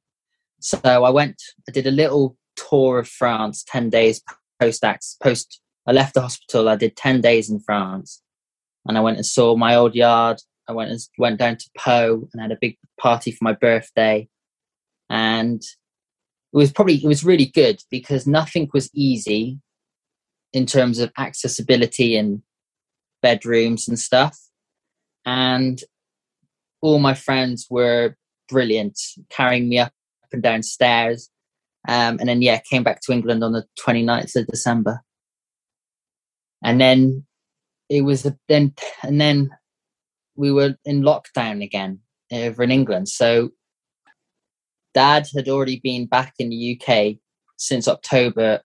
So 0.59 0.77
I 0.83 1.09
went. 1.09 1.41
I 1.69 1.71
did 1.71 1.87
a 1.87 1.91
little 2.01 2.35
tour 2.57 2.99
of 2.99 3.07
France, 3.07 3.63
ten 3.65 3.89
days 3.89 4.21
post. 4.59 4.83
Post, 5.23 5.61
I 5.87 5.93
left 5.93 6.15
the 6.15 6.21
hospital. 6.21 6.67
I 6.67 6.75
did 6.75 6.97
ten 6.97 7.21
days 7.21 7.49
in 7.49 7.61
France, 7.61 8.21
and 8.87 8.97
I 8.97 9.01
went 9.01 9.17
and 9.17 9.25
saw 9.25 9.55
my 9.55 9.75
old 9.75 9.95
yard. 9.95 10.41
I 10.67 10.73
went 10.73 10.91
and 10.91 10.99
went 11.17 11.39
down 11.39 11.57
to 11.57 11.69
Pau 11.77 12.27
and 12.31 12.41
had 12.41 12.51
a 12.51 12.57
big 12.59 12.77
party 12.99 13.31
for 13.31 13.43
my 13.43 13.53
birthday, 13.53 14.27
and 15.09 15.61
it 15.61 16.57
was 16.57 16.71
probably 16.71 16.95
it 16.95 17.07
was 17.07 17.23
really 17.23 17.45
good 17.45 17.81
because 17.89 18.27
nothing 18.27 18.69
was 18.73 18.89
easy 18.93 19.59
in 20.53 20.65
terms 20.65 20.99
of 20.99 21.11
accessibility 21.17 22.15
and 22.15 22.41
bedrooms 23.21 23.87
and 23.87 23.99
stuff. 23.99 24.37
And 25.25 25.79
all 26.81 26.99
my 26.99 27.13
friends 27.13 27.67
were 27.69 28.15
brilliant 28.47 28.99
carrying 29.29 29.67
me 29.69 29.79
up 29.79 29.91
and 30.31 30.41
down 30.41 30.63
stairs. 30.63 31.29
Um, 31.87 32.17
and 32.19 32.27
then 32.27 32.41
yeah 32.41 32.59
came 32.59 32.83
back 32.83 32.99
to 33.01 33.13
england 33.13 33.43
on 33.43 33.53
the 33.53 33.65
29th 33.79 34.35
of 34.35 34.47
december. 34.47 35.01
And 36.63 36.81
then 36.81 37.26
it 37.89 38.01
was 38.01 38.23
the, 38.23 38.37
then 38.47 38.73
and 39.03 39.19
then 39.19 39.49
we 40.35 40.51
were 40.51 40.75
in 40.85 41.01
lockdown 41.01 41.63
again 41.63 41.99
over 42.31 42.63
in 42.63 42.71
england 42.71 43.07
so 43.07 43.49
dad 44.97 45.27
had 45.35 45.47
already 45.47 45.79
been 45.83 46.07
back 46.07 46.33
in 46.39 46.49
the 46.49 46.75
UK 46.75 47.17
since 47.57 47.87
October 47.87 48.61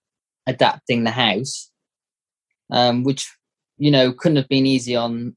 adapting 0.46 1.04
the 1.04 1.10
house, 1.10 1.70
um, 2.70 3.04
which 3.04 3.30
you 3.76 3.90
know 3.90 4.12
couldn't 4.12 4.36
have 4.36 4.48
been 4.48 4.64
easy 4.64 4.96
on 4.96 5.36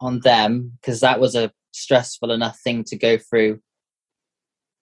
on 0.00 0.20
them 0.20 0.72
because 0.80 1.00
that 1.00 1.18
was 1.18 1.34
a 1.34 1.50
stressful 1.72 2.30
enough 2.30 2.56
thing 2.60 2.84
to 2.84 2.96
go 2.96 3.18
through. 3.18 3.60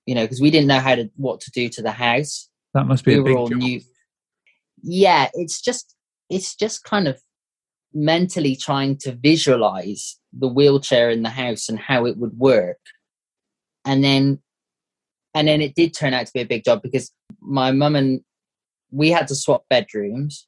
You 0.04 0.14
know, 0.14 0.24
because 0.24 0.42
we 0.42 0.50
didn't 0.50 0.68
know 0.68 0.80
how 0.80 0.94
to 0.94 1.10
what 1.16 1.40
to 1.40 1.50
do 1.50 1.70
to 1.70 1.82
the 1.82 1.92
house. 1.92 2.50
that 2.74 2.86
must 2.86 3.04
be 3.04 3.14
we 3.14 3.20
a 3.20 3.24
big 3.24 3.36
all 3.36 3.48
job. 3.48 3.58
new. 3.58 3.80
Yeah, 4.82 5.28
it's 5.32 5.62
just 5.62 5.94
it's 6.28 6.54
just 6.54 6.84
kind 6.84 7.08
of 7.08 7.18
mentally 7.96 8.54
trying 8.54 8.96
to 8.98 9.12
visualize 9.12 10.18
the 10.32 10.48
wheelchair 10.48 11.08
in 11.08 11.22
the 11.22 11.30
house 11.30 11.68
and 11.68 11.78
how 11.78 12.04
it 12.04 12.18
would 12.18 12.38
work, 12.38 12.78
and 13.84 14.04
then 14.04 14.40
and 15.34 15.48
then 15.48 15.60
it 15.60 15.74
did 15.74 15.94
turn 15.94 16.14
out 16.14 16.26
to 16.26 16.32
be 16.32 16.40
a 16.40 16.46
big 16.46 16.64
job 16.64 16.82
because 16.82 17.10
my 17.40 17.70
mum 17.70 17.96
and 17.96 18.20
we 18.90 19.10
had 19.10 19.28
to 19.28 19.34
swap 19.34 19.64
bedrooms. 19.68 20.46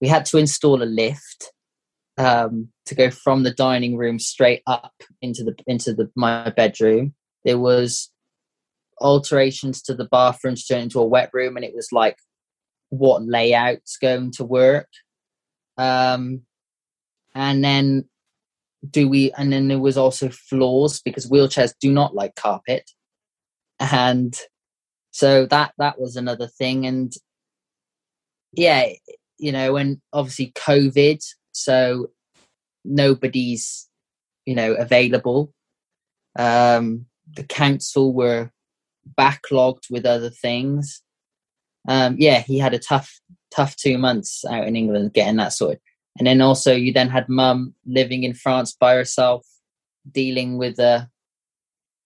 We 0.00 0.08
had 0.08 0.24
to 0.26 0.38
install 0.38 0.82
a 0.82 0.84
lift 0.84 1.52
um, 2.16 2.68
to 2.86 2.94
go 2.94 3.10
from 3.10 3.42
the 3.42 3.52
dining 3.52 3.96
room 3.96 4.18
straight 4.18 4.62
up 4.66 4.92
into 5.22 5.44
the 5.44 5.54
into 5.66 5.94
the 5.94 6.10
my 6.14 6.50
bedroom. 6.50 7.14
There 7.44 7.58
was 7.58 8.10
alterations 9.00 9.82
to 9.82 9.94
the 9.94 10.06
bathroom 10.06 10.56
to 10.56 10.64
turn 10.64 10.82
into 10.82 11.00
a 11.00 11.06
wet 11.06 11.30
room, 11.32 11.56
and 11.56 11.64
it 11.64 11.74
was 11.74 11.88
like 11.92 12.16
what 12.90 13.22
layout's 13.22 13.96
going 13.96 14.32
to 14.32 14.44
work. 14.44 14.88
Um, 15.76 16.42
and 17.34 17.64
then 17.64 18.08
do 18.88 19.08
we? 19.08 19.32
And 19.32 19.52
then 19.52 19.68
there 19.68 19.78
was 19.78 19.96
also 19.98 20.28
floors 20.28 21.00
because 21.04 21.28
wheelchairs 21.28 21.74
do 21.80 21.90
not 21.90 22.14
like 22.14 22.34
carpet. 22.36 22.90
And 23.80 24.36
so 25.10 25.46
that 25.46 25.72
that 25.78 26.00
was 26.00 26.16
another 26.16 26.46
thing. 26.46 26.86
And 26.86 27.12
yeah 28.52 28.88
you 29.38 29.52
know 29.52 29.76
and 29.76 30.00
obviously 30.12 30.52
covid 30.52 31.22
so 31.52 32.10
nobody's 32.84 33.88
you 34.46 34.54
know 34.54 34.72
available. 34.74 35.52
Um 36.38 37.06
the 37.34 37.44
council 37.44 38.14
were 38.14 38.50
backlogged 39.18 39.90
with 39.90 40.06
other 40.06 40.30
things. 40.30 41.02
Um 41.88 42.16
yeah 42.18 42.40
he 42.40 42.58
had 42.58 42.74
a 42.74 42.78
tough 42.78 43.20
tough 43.50 43.76
two 43.76 43.98
months 43.98 44.44
out 44.44 44.66
in 44.66 44.76
england 44.76 45.14
getting 45.14 45.36
that 45.36 45.54
sorted 45.54 45.80
and 46.18 46.26
then 46.26 46.40
also 46.40 46.74
you 46.74 46.92
then 46.92 47.08
had 47.08 47.28
mum 47.28 47.74
living 47.86 48.24
in 48.24 48.34
france 48.34 48.74
by 48.78 48.94
herself 48.94 49.46
dealing 50.10 50.58
with 50.58 50.78
a 50.78 51.08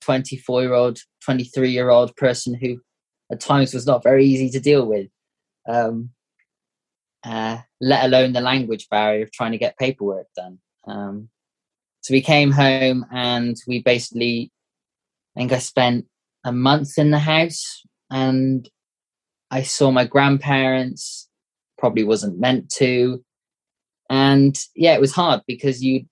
24 0.02 0.62
year 0.62 0.74
old 0.74 0.98
23 1.24 1.70
year 1.70 1.90
old 1.90 2.14
person 2.16 2.54
who 2.54 2.80
at 3.30 3.40
times 3.40 3.72
was 3.72 3.86
not 3.86 4.02
very 4.02 4.24
easy 4.24 4.50
to 4.50 4.60
deal 4.60 4.86
with 4.86 5.08
um, 5.68 6.10
uh, 7.24 7.58
let 7.80 8.04
alone 8.04 8.32
the 8.32 8.40
language 8.40 8.88
barrier 8.90 9.22
of 9.22 9.30
trying 9.30 9.52
to 9.52 9.58
get 9.58 9.78
paperwork 9.78 10.26
done. 10.34 10.58
Um, 10.88 11.28
so 12.02 12.12
we 12.12 12.20
came 12.20 12.50
home 12.50 13.06
and 13.10 13.56
we 13.66 13.80
basically 13.80 14.52
i 15.36 15.40
think 15.40 15.52
i 15.52 15.58
spent 15.58 16.04
a 16.44 16.52
month 16.52 16.98
in 16.98 17.10
the 17.10 17.18
house 17.18 17.82
and 18.10 18.68
i 19.50 19.62
saw 19.62 19.90
my 19.90 20.04
grandparents 20.04 21.28
probably 21.78 22.04
wasn't 22.04 22.38
meant 22.38 22.68
to 22.68 23.24
and 24.12 24.54
yeah 24.76 24.94
it 24.94 25.00
was 25.00 25.12
hard 25.12 25.40
because 25.48 25.82
you'd 25.82 26.06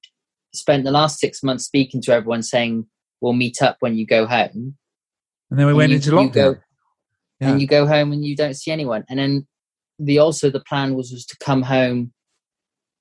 spent 0.54 0.82
the 0.84 0.90
last 0.90 1.20
six 1.20 1.42
months 1.42 1.64
speaking 1.66 2.00
to 2.02 2.12
everyone 2.12 2.42
saying 2.42 2.86
we'll 3.20 3.34
meet 3.34 3.60
up 3.62 3.76
when 3.80 3.94
you 3.96 4.06
go 4.06 4.26
home 4.26 4.74
And 5.50 5.58
then 5.58 5.66
we 5.66 5.72
and 5.72 5.76
went 5.76 5.90
you- 5.90 5.96
into 5.96 6.10
you 6.10 6.16
lockdown. 6.16 6.32
go- 6.34 6.56
Yeah. 7.40 7.48
and 7.52 7.60
you 7.60 7.66
go 7.66 7.86
home 7.86 8.10
and 8.12 8.24
you 8.24 8.34
don't 8.34 8.54
see 8.54 8.70
anyone 8.72 9.04
and 9.08 9.18
then 9.18 9.46
the 9.98 10.18
also 10.18 10.48
the 10.50 10.64
plan 10.70 10.94
was 10.94 11.12
was 11.12 11.24
to 11.26 11.36
come 11.38 11.62
home 11.62 12.12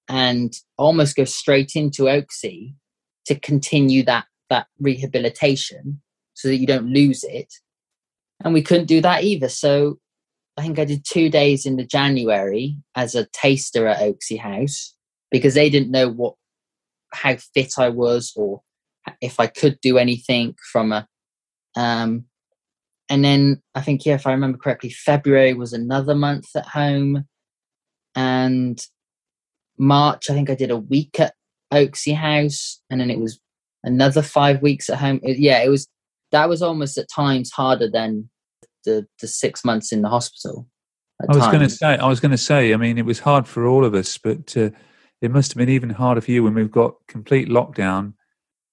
and 0.09 0.53
almost 0.77 1.15
go 1.15 1.23
straight 1.25 1.71
into 1.75 2.03
oaksey 2.03 2.75
to 3.25 3.33
continue 3.39 4.03
that 4.03 4.25
that 4.49 4.67
rehabilitation 4.79 6.01
so 6.33 6.47
that 6.49 6.57
you 6.57 6.67
don't 6.67 6.87
lose 6.87 7.23
it 7.23 7.53
and 8.43 8.53
we 8.53 8.61
couldn't 8.61 8.87
do 8.95 8.99
that 9.01 9.23
either 9.23 9.49
so 9.49 9.99
i 10.59 10.61
think 10.61 10.77
i 10.79 10.85
did 10.85 11.03
two 11.05 11.29
days 11.29 11.65
in 11.65 11.77
the 11.77 11.85
january 11.85 12.77
as 12.95 13.15
a 13.15 13.25
taster 13.27 13.87
at 13.87 13.99
oaksey 13.99 14.39
house 14.39 14.93
because 15.31 15.53
they 15.53 15.69
didn't 15.69 15.91
know 15.91 16.09
what 16.09 16.35
how 17.13 17.35
fit 17.53 17.73
i 17.77 17.89
was 17.89 18.33
or 18.35 18.61
if 19.21 19.39
i 19.39 19.47
could 19.47 19.79
do 19.81 19.97
anything 19.97 20.55
from 20.71 20.91
a 20.91 21.07
um 21.75 22.25
and 23.09 23.25
then 23.25 23.61
I 23.73 23.81
think 23.81 24.05
yeah, 24.05 24.13
if 24.13 24.27
I 24.27 24.31
remember 24.31 24.57
correctly, 24.59 24.91
February 24.91 25.53
was 25.55 25.73
another 25.73 26.13
month 26.13 26.55
at 26.55 26.67
home, 26.67 27.25
and 28.15 28.79
March 29.77 30.29
I 30.29 30.33
think 30.33 30.49
I 30.49 30.55
did 30.55 30.71
a 30.71 30.77
week 30.77 31.19
at 31.19 31.33
Oaksey 31.73 32.15
House, 32.15 32.81
and 32.89 33.01
then 33.01 33.09
it 33.09 33.19
was 33.19 33.39
another 33.83 34.21
five 34.21 34.61
weeks 34.61 34.89
at 34.89 34.99
home. 34.99 35.19
It- 35.23 35.39
yeah, 35.39 35.63
it 35.63 35.69
was 35.69 35.87
that 36.31 36.47
was 36.47 36.61
almost 36.61 36.97
at 36.99 37.09
times 37.09 37.49
harder 37.51 37.89
than 37.89 38.29
the 38.85 39.07
the 39.21 39.27
six 39.27 39.63
months 39.63 39.91
in 39.91 40.01
the 40.01 40.09
hospital. 40.09 40.67
I 41.29 41.35
was 41.35 41.47
going 41.47 41.59
to 41.59 41.69
say, 41.69 41.97
I 41.97 42.07
was 42.07 42.21
going 42.21 42.31
to 42.31 42.37
say, 42.37 42.73
I 42.73 42.77
mean, 42.77 42.97
it 42.97 43.05
was 43.05 43.19
hard 43.19 43.45
for 43.45 43.67
all 43.67 43.83
of 43.83 43.93
us, 43.93 44.17
but 44.17 44.55
uh, 44.55 44.69
it 45.21 45.31
must 45.31 45.51
have 45.51 45.57
been 45.57 45.67
even 45.67 45.89
harder 45.89 46.21
for 46.21 46.31
you 46.31 46.43
when 46.43 46.53
we've 46.53 46.71
got 46.71 46.95
complete 47.09 47.49
lockdown 47.49 48.13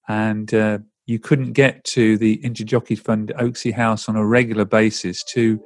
and 0.07 0.53
uh, 0.53 0.79
you 1.05 1.19
couldn't 1.19 1.51
get 1.51 1.83
to 1.83 2.17
the 2.17 2.35
Injured 2.35 2.67
Jockey 2.67 2.95
Fund 2.95 3.33
Oaksey 3.37 3.73
House 3.73 4.07
on 4.07 4.15
a 4.15 4.25
regular 4.25 4.63
basis 4.63 5.25
to 5.25 5.61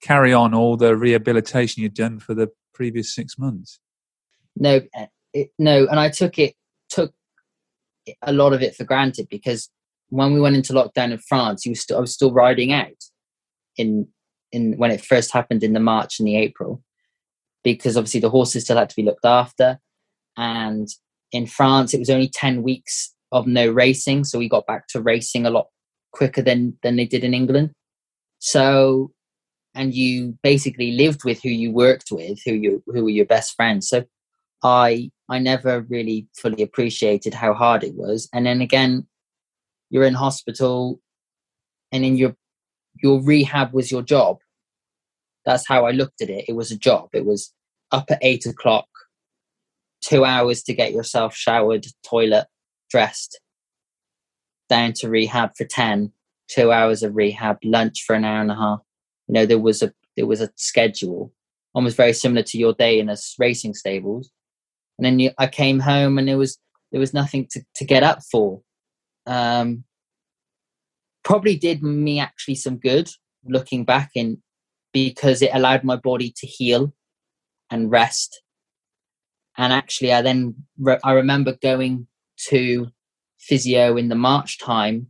carry 0.00 0.32
on 0.32 0.54
all 0.54 0.78
the 0.78 0.96
rehabilitation 0.96 1.82
you'd 1.82 1.92
done 1.92 2.18
for 2.18 2.32
the 2.32 2.48
previous 2.72 3.14
six 3.14 3.38
months. 3.38 3.78
no 4.54 4.80
uh, 4.98 5.06
it, 5.32 5.50
no 5.58 5.86
and 5.86 5.98
i 5.98 6.10
took 6.10 6.38
it 6.38 6.54
took 6.90 7.12
a 8.22 8.32
lot 8.32 8.52
of 8.52 8.62
it 8.62 8.74
for 8.74 8.84
granted 8.84 9.26
because 9.30 9.70
when 10.10 10.32
we 10.32 10.40
went 10.40 10.56
into 10.56 10.72
lockdown 10.72 11.12
in 11.12 11.18
France, 11.18 11.66
you 11.66 11.74
still, 11.74 11.98
I 11.98 12.00
was 12.00 12.12
still 12.12 12.32
riding 12.32 12.72
out 12.72 13.04
in 13.76 14.08
in 14.52 14.74
when 14.78 14.90
it 14.90 15.04
first 15.04 15.32
happened 15.32 15.62
in 15.62 15.72
the 15.72 15.80
March 15.80 16.18
and 16.18 16.26
the 16.26 16.36
April, 16.36 16.82
because 17.64 17.96
obviously 17.96 18.20
the 18.20 18.30
horses 18.30 18.64
still 18.64 18.76
had 18.76 18.90
to 18.90 18.96
be 18.96 19.02
looked 19.02 19.24
after, 19.24 19.78
and 20.36 20.88
in 21.32 21.46
France 21.46 21.94
it 21.94 21.98
was 21.98 22.10
only 22.10 22.28
ten 22.28 22.62
weeks 22.62 23.14
of 23.32 23.46
no 23.46 23.70
racing, 23.70 24.24
so 24.24 24.38
we 24.38 24.48
got 24.48 24.66
back 24.66 24.86
to 24.88 25.00
racing 25.00 25.46
a 25.46 25.50
lot 25.50 25.66
quicker 26.12 26.42
than 26.42 26.78
than 26.82 26.96
they 26.96 27.06
did 27.06 27.24
in 27.24 27.34
England. 27.34 27.70
So, 28.38 29.12
and 29.74 29.94
you 29.94 30.38
basically 30.42 30.92
lived 30.92 31.24
with 31.24 31.42
who 31.42 31.48
you 31.48 31.72
worked 31.72 32.10
with, 32.10 32.38
who 32.44 32.52
you 32.52 32.82
who 32.86 33.04
were 33.04 33.10
your 33.10 33.26
best 33.26 33.54
friends. 33.54 33.88
So, 33.88 34.04
I 34.62 35.10
I 35.28 35.38
never 35.38 35.80
really 35.82 36.28
fully 36.36 36.62
appreciated 36.62 37.34
how 37.34 37.52
hard 37.52 37.82
it 37.82 37.94
was. 37.94 38.28
And 38.32 38.46
then 38.46 38.60
again, 38.60 39.06
you're 39.90 40.04
in 40.04 40.14
hospital, 40.14 41.00
and 41.92 42.04
in 42.04 42.16
your 42.16 42.36
your 43.02 43.22
rehab 43.22 43.72
was 43.72 43.90
your 43.90 44.02
job. 44.02 44.38
That's 45.44 45.66
how 45.66 45.86
I 45.86 45.92
looked 45.92 46.20
at 46.20 46.30
it. 46.30 46.46
It 46.48 46.54
was 46.54 46.70
a 46.70 46.76
job. 46.76 47.10
It 47.12 47.24
was 47.24 47.52
up 47.92 48.10
at 48.10 48.18
eight 48.22 48.46
o'clock, 48.46 48.88
two 50.00 50.24
hours 50.24 50.62
to 50.64 50.74
get 50.74 50.92
yourself 50.92 51.34
showered, 51.34 51.86
toilet, 52.04 52.46
dressed, 52.90 53.40
down 54.68 54.92
to 54.94 55.08
rehab 55.08 55.56
for 55.56 55.64
10, 55.64 56.12
two 56.48 56.72
hours 56.72 57.02
of 57.02 57.14
rehab, 57.14 57.58
lunch 57.64 58.02
for 58.04 58.14
an 58.14 58.24
hour 58.24 58.40
and 58.40 58.50
a 58.50 58.56
half. 58.56 58.80
You 59.28 59.34
know, 59.34 59.46
there 59.46 59.58
was 59.58 59.82
a 59.82 59.92
there 60.16 60.26
was 60.26 60.40
a 60.40 60.50
schedule, 60.56 61.32
almost 61.74 61.96
very 61.96 62.12
similar 62.12 62.42
to 62.42 62.58
your 62.58 62.72
day 62.72 62.98
in 62.98 63.08
a 63.08 63.16
racing 63.38 63.74
stables. 63.74 64.30
And 64.98 65.04
then 65.04 65.18
you, 65.18 65.30
I 65.38 65.46
came 65.46 65.80
home 65.80 66.18
and 66.18 66.26
there 66.26 66.38
was 66.38 66.58
there 66.90 67.00
was 67.00 67.12
nothing 67.12 67.46
to, 67.50 67.64
to 67.76 67.84
get 67.84 68.02
up 68.02 68.22
for. 68.22 68.62
Um, 69.26 69.84
probably 71.26 71.56
did 71.56 71.82
me 71.82 72.20
actually 72.20 72.54
some 72.54 72.76
good 72.76 73.10
looking 73.44 73.84
back 73.84 74.12
in 74.14 74.40
because 74.92 75.42
it 75.42 75.50
allowed 75.52 75.82
my 75.82 75.96
body 75.96 76.32
to 76.36 76.46
heal 76.46 76.94
and 77.68 77.90
rest. 77.90 78.42
And 79.58 79.72
actually, 79.72 80.12
I 80.12 80.22
then 80.22 80.54
re- 80.78 81.00
I 81.02 81.12
remember 81.14 81.56
going 81.60 82.06
to 82.50 82.86
physio 83.40 83.96
in 83.96 84.08
the 84.08 84.14
March 84.14 84.60
time, 84.60 85.08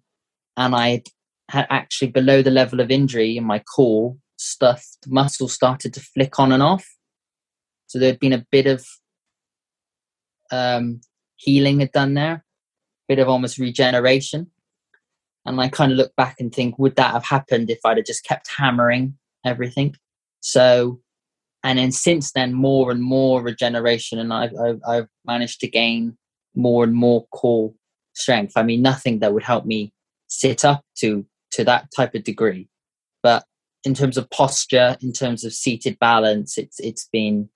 and 0.57 0.75
I 0.75 1.03
had 1.51 1.67
actually 1.69 2.13
below 2.13 2.41
the 2.41 2.51
level 2.51 2.81
of 2.81 2.91
injury 2.91 3.37
in 3.37 3.45
my 3.45 3.59
core, 3.59 4.17
stuff 4.39 4.87
muscle 5.07 5.49
started 5.49 5.93
to 5.95 6.01
flick 6.01 6.41
on 6.41 6.51
and 6.51 6.63
off. 6.63 6.87
So 7.89 7.99
there'd 7.99 8.21
been 8.21 8.33
a 8.33 8.47
bit 8.51 8.67
of 8.67 8.87
um, 10.51 11.03
healing 11.37 11.81
had 11.81 11.93
done 11.93 12.15
there, 12.15 12.43
bit 13.07 13.19
of 13.19 13.29
almost 13.29 13.59
regeneration. 13.59 14.51
And 15.47 15.61
I 15.61 15.69
kind 15.69 15.93
of 15.93 15.99
look 15.99 16.15
back 16.17 16.37
and 16.41 16.55
think, 16.55 16.79
would 16.79 16.97
that 16.97 17.13
have 17.13 17.25
happened 17.25 17.71
if 17.71 17.79
I'd 17.85 17.99
have 17.99 18.07
just 18.07 18.25
kept 18.25 18.51
hammering 18.57 19.17
everything? 19.45 19.95
So, 20.41 21.01
and 21.63 21.79
then 21.79 21.93
since 21.93 22.33
then, 22.33 22.53
more 22.53 22.91
and 22.91 23.03
more 23.03 23.43
regeneration, 23.43 24.19
and 24.19 24.33
I've, 24.33 24.55
I've, 24.57 24.81
I've 24.87 25.09
managed 25.25 25.61
to 25.61 25.69
gain 25.69 26.17
more 26.55 26.85
and 26.85 26.95
more 26.95 27.27
core 27.29 27.73
strength. 28.15 28.55
I 28.57 28.63
mean, 28.63 28.83
nothing 28.83 29.21
that 29.21 29.33
would 29.33 29.45
help 29.45 29.65
me 29.67 29.93
sit 30.29 30.65
up 30.65 30.83
to 30.99 31.25
to 31.53 31.65
that 31.65 31.89
type 31.97 32.15
of 32.15 32.25
degree, 32.25 32.69
but 33.23 33.45
in 33.85 33.95
terms 33.95 34.19
of 34.19 34.29
posture, 34.31 34.97
in 35.01 35.13
terms 35.13 35.45
of 35.45 35.53
seated 35.53 35.99
balance, 35.99 36.59
it's 36.59 36.81
it's 36.81 37.09
been 37.13 37.49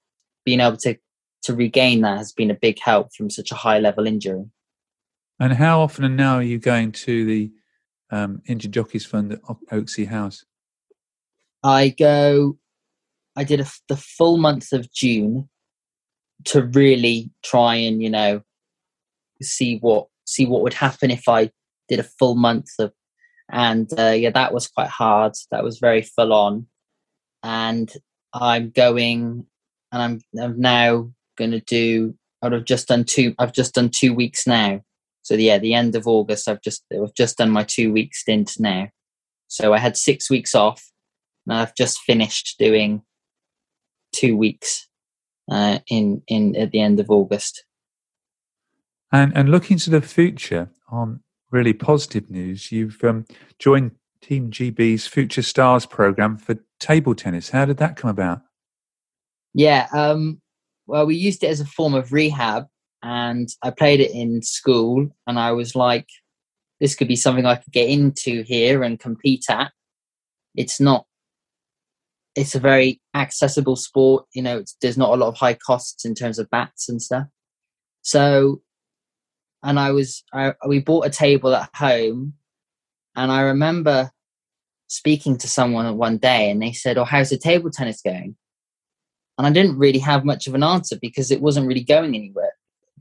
being 0.45 0.61
able 0.61 0.77
to 0.79 0.97
to 1.43 1.55
regain 1.55 2.03
that 2.03 2.19
has 2.19 2.33
been 2.33 2.51
a 2.51 2.55
big 2.55 2.79
help 2.79 3.09
from 3.17 3.31
such 3.31 3.51
a 3.51 3.57
high 3.57 3.79
level 3.79 4.07
injury. 4.07 4.45
And 5.39 5.55
how 5.55 5.81
often 5.81 6.17
now 6.17 6.37
are 6.37 6.43
you 6.43 6.59
going 6.59 6.93
to 6.93 7.25
the 7.25 7.51
um, 8.11 8.43
Injured 8.47 8.73
Jockeys 8.73 9.07
Fund 9.07 9.33
at 9.33 9.43
Oaksey 9.43 10.07
House? 10.07 10.45
I 11.63 11.91
go. 11.91 12.59
I 13.37 13.45
did 13.45 13.61
a, 13.61 13.67
the 13.89 13.97
full 13.97 14.39
month 14.39 14.73
of 14.73 14.93
June 14.93 15.49
to 16.47 16.63
really 16.63 17.31
try 17.43 17.75
and 17.75 18.03
you 18.03 18.11
know 18.11 18.43
see 19.43 19.79
what 19.79 20.07
see 20.25 20.47
what 20.47 20.63
would 20.63 20.75
happen 20.75 21.11
if 21.11 21.29
I 21.29 21.51
did 21.89 21.99
a 21.99 22.05
full 22.05 22.35
month 22.35 22.69
of, 22.79 22.93
and 23.51 23.91
uh, 23.99 24.11
yeah, 24.11 24.31
that 24.31 24.55
was 24.55 24.69
quite 24.69 24.89
hard. 24.89 25.35
That 25.51 25.65
was 25.65 25.79
very 25.79 26.03
full 26.03 26.33
on, 26.33 26.67
and 27.43 27.93
I'm 28.33 28.71
going, 28.71 29.47
and 29.93 30.03
I'm 30.03 30.21
I'm 30.43 30.61
now 30.61 31.13
going 31.37 31.51
to 31.53 31.61
do. 31.61 32.15
I've 32.43 32.65
just 32.65 32.89
done 32.89 33.05
two. 33.05 33.35
I've 33.39 33.53
just 33.53 33.75
done 33.75 33.91
two 33.91 34.15
weeks 34.15 34.47
now. 34.47 34.83
So 35.23 35.35
yeah, 35.35 35.59
the 35.59 35.75
end 35.75 35.95
of 35.95 36.07
August, 36.07 36.49
I've 36.49 36.63
just 36.63 36.85
I've 36.93 37.15
just 37.15 37.39
done 37.39 37.51
my 37.51 37.65
two 37.65 37.93
week 37.93 38.15
stint 38.15 38.53
now. 38.59 38.89
So 39.49 39.73
I 39.73 39.79
had 39.79 39.97
six 39.97 40.31
weeks 40.31 40.55
off, 40.55 40.91
and 41.47 41.57
I've 41.57 41.75
just 41.75 42.01
finished 42.01 42.57
doing 42.59 43.03
two 44.13 44.37
weeks 44.37 44.89
uh, 45.51 45.81
in 45.89 46.23
in 46.29 46.57
at 46.57 46.71
the 46.71 46.81
end 46.81 47.01
of 47.01 47.11
August. 47.11 47.65
And 49.13 49.37
and 49.37 49.49
looking 49.49 49.79
to 49.79 49.91
the 49.91 50.01
future 50.01 50.71
on 50.91 51.21
really 51.51 51.73
positive 51.73 52.31
news, 52.31 52.71
you've 52.71 53.03
um, 53.05 53.27
joined 53.59 53.93
Team 54.23 54.51
GB's 54.51 55.07
Future 55.07 55.43
Stars 55.43 55.87
program 55.87 56.37
for 56.37 56.57
table 56.79 57.15
tennis. 57.15 57.51
How 57.51 57.65
did 57.65 57.79
that 57.79 57.97
come 57.97 58.11
about? 58.11 58.43
Yeah, 59.53 59.89
um, 59.93 60.41
well, 60.87 61.07
we 61.07 61.17
used 61.17 61.43
it 61.43 61.49
as 61.49 61.61
a 61.61 61.65
form 61.65 61.95
of 61.95 62.13
rehab, 62.13 62.67
and 63.03 63.49
I 63.63 63.71
played 63.71 64.01
it 64.01 64.13
in 64.13 64.43
school, 64.43 65.09
and 65.27 65.39
I 65.39 65.53
was 65.53 65.75
like, 65.75 66.09
this 66.81 66.95
could 66.95 67.09
be 67.09 67.17
something 67.17 67.47
I 67.47 67.57
could 67.57 67.73
get 67.73 67.89
into 67.89 68.43
here 68.43 68.83
and 68.83 68.99
compete 68.99 69.47
at. 69.49 69.73
It's 70.55 70.81
not. 70.81 71.07
It's 72.37 72.55
a 72.55 72.61
very 72.61 73.01
accessible 73.15 73.77
sport. 73.77 74.27
You 74.35 74.43
know, 74.43 74.65
there's 74.81 74.97
not 74.97 75.11
a 75.11 75.17
lot 75.17 75.29
of 75.29 75.37
high 75.37 75.55
costs 75.55 76.05
in 76.05 76.15
terms 76.15 76.39
of 76.39 76.51
bats 76.51 76.89
and 76.89 77.03
stuff. 77.03 77.27
So 78.03 78.63
and 79.63 79.79
I 79.79 79.91
was 79.91 80.25
I, 80.33 80.55
we 80.67 80.81
bought 80.81 81.07
a 81.07 81.11
table 81.11 81.55
at 81.55 81.71
home, 81.75 82.35
and 83.17 83.31
I 83.31 83.43
remember 83.43 84.11
speaking 84.89 85.37
to 85.39 85.49
someone 85.49 85.97
one 85.97 86.19
day, 86.19 86.51
and 86.51 86.63
they 86.63 86.73
said, 86.73 86.99
"Oh, 86.99 87.05
how's 87.05 87.31
the 87.31 87.39
table 87.39 87.71
tennis 87.71 88.01
going?" 88.03 88.37
And 89.39 89.47
I 89.47 89.51
didn't 89.51 89.79
really 89.79 89.99
have 90.01 90.25
much 90.25 90.47
of 90.47 90.55
an 90.55 90.63
answer 90.63 90.97
because 91.01 91.31
it 91.31 91.41
wasn't 91.41 91.67
really 91.67 91.85
going 91.85 92.15
anywhere. 92.15 92.53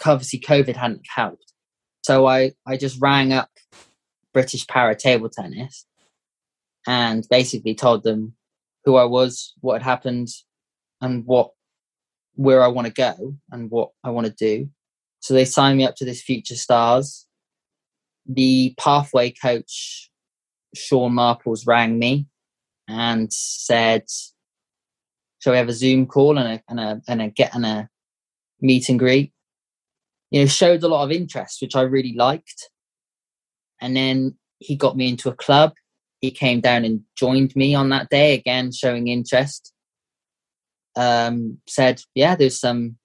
Obviously, 0.06 0.40
COVID 0.40 0.76
hadn't 0.76 1.06
helped, 1.08 1.54
so 2.02 2.26
I 2.28 2.54
I 2.66 2.78
just 2.78 3.02
rang 3.02 3.34
up 3.34 3.50
British 4.34 4.66
Para 4.68 4.96
Table 4.96 5.30
Tennis 5.30 5.86
and 6.88 7.26
basically 7.30 7.76
told 7.76 8.04
them 8.04 8.36
who 8.86 8.96
I 8.96 9.06
was, 9.06 9.54
what 9.62 9.82
had 9.82 9.84
happened, 9.84 10.30
and 11.02 11.26
what 11.26 11.52
where 12.36 12.64
I 12.64 12.68
want 12.68 12.88
to 12.88 12.94
go 12.94 13.36
and 13.52 13.70
what 13.70 13.92
I 14.04 14.12
want 14.12 14.28
to 14.28 14.34
do. 14.34 14.70
So 15.20 15.34
they 15.34 15.46
signed 15.46 15.78
me 15.78 15.84
up 15.84 15.96
to 15.98 16.06
this 16.06 16.22
Future 16.22 16.56
Stars. 16.56 17.28
The 18.26 18.74
pathway 18.78 19.32
coach, 19.32 20.10
Sean 20.74 21.14
Marples, 21.14 21.68
rang 21.68 22.00
me 22.00 22.28
and 22.88 23.32
said, 23.32 24.06
"Shall 25.40 25.52
we 25.52 25.58
have 25.58 25.70
a 25.70 25.74
Zoom 25.74 26.08
call 26.08 26.38
and 26.38 26.48
a 26.48 26.64
and 26.70 26.80
a 26.80 27.02
and 27.08 27.22
a 27.22 27.30
get 27.30 27.54
and 27.54 27.66
a 27.66 27.90
meet 28.62 28.88
and 28.88 29.00
greet?" 29.00 29.34
You 30.32 30.42
know, 30.42 30.48
showed 30.48 30.84
a 30.84 30.88
lot 30.88 31.04
of 31.04 31.12
interest, 31.12 31.62
which 31.62 31.76
I 31.76 31.82
really 31.82 32.14
liked. 32.16 32.70
And 33.82 33.96
then 33.96 34.38
he 34.60 34.76
got 34.76 34.98
me 34.98 35.10
into 35.10 35.30
a 35.30 35.36
club. 35.36 35.74
He 36.22 36.32
came 36.32 36.60
down 36.60 36.86
and 36.86 37.02
joined 37.18 37.56
me 37.56 37.74
on 37.74 37.90
that 37.90 38.10
day 38.10 38.34
again, 38.34 38.72
showing 38.72 39.08
interest. 39.08 39.74
Um, 40.96 41.60
said, 41.68 42.02
"Yeah, 42.14 42.36
there's 42.36 42.60
some 42.60 42.98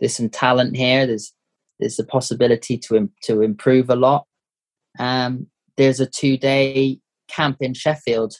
there's 0.00 0.16
some 0.16 0.30
talent 0.30 0.76
here. 0.76 1.06
There's 1.06 1.32
there's 1.78 1.98
a 1.98 2.04
possibility 2.04 2.76
to 2.78 3.10
to 3.24 3.42
improve 3.42 3.88
a 3.88 3.96
lot. 3.96 4.26
Um, 4.98 5.46
there's 5.76 6.00
a 6.00 6.06
two 6.06 6.36
day 6.36 6.98
camp 7.28 7.58
in 7.60 7.74
Sheffield 7.74 8.34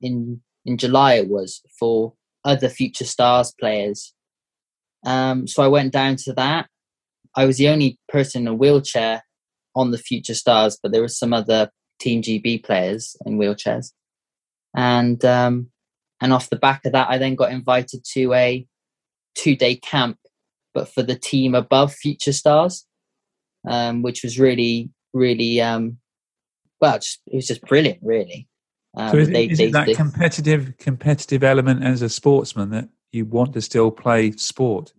in 0.00 0.40
in 0.64 0.78
July. 0.78 1.14
It 1.14 1.28
was 1.28 1.60
for 1.78 2.14
other 2.44 2.68
future 2.68 3.04
stars 3.04 3.52
players. 3.58 4.14
Um, 5.04 5.46
so 5.46 5.62
I 5.62 5.68
went 5.68 5.92
down 5.92 6.16
to 6.16 6.32
that. 6.34 6.68
I 7.36 7.44
was 7.44 7.56
the 7.56 7.68
only 7.68 7.98
person 8.08 8.42
in 8.42 8.48
a 8.48 8.54
wheelchair 8.54 9.22
on 9.74 9.90
the 9.90 9.98
future 9.98 10.34
stars, 10.34 10.78
but 10.82 10.92
there 10.92 11.00
were 11.00 11.08
some 11.08 11.32
other 11.32 11.70
Team 12.00 12.20
GB 12.20 12.64
players 12.64 13.16
in 13.24 13.38
wheelchairs. 13.38 13.92
And 14.74 15.24
um, 15.24 15.68
and 16.20 16.32
off 16.32 16.50
the 16.50 16.56
back 16.56 16.84
of 16.84 16.92
that, 16.92 17.08
I 17.08 17.18
then 17.18 17.34
got 17.34 17.52
invited 17.52 18.04
to 18.14 18.32
a 18.32 18.66
two 19.34 19.56
day 19.56 19.76
camp 19.76 20.18
but 20.74 20.88
for 20.88 21.02
the 21.02 21.16
team 21.16 21.54
above 21.54 21.94
Future 21.94 22.32
Stars, 22.32 22.86
um, 23.68 24.02
which 24.02 24.22
was 24.22 24.38
really, 24.38 24.90
really, 25.12 25.60
um, 25.60 25.98
well, 26.80 26.98
just, 26.98 27.20
it 27.26 27.36
was 27.36 27.46
just 27.46 27.62
brilliant, 27.62 27.98
really. 28.02 28.48
Um, 28.96 29.10
so 29.10 29.16
is, 29.18 29.30
they, 29.30 29.44
is 29.46 29.58
they, 29.58 29.66
it 29.66 29.72
that 29.72 29.86
they, 29.86 29.94
competitive, 29.94 30.76
competitive 30.78 31.42
element 31.42 31.84
as 31.84 32.02
a 32.02 32.08
sportsman 32.08 32.70
that 32.70 32.88
you 33.10 33.24
want 33.24 33.52
to 33.54 33.60
still 33.60 33.90
play 33.90 34.32
sport? 34.32 34.92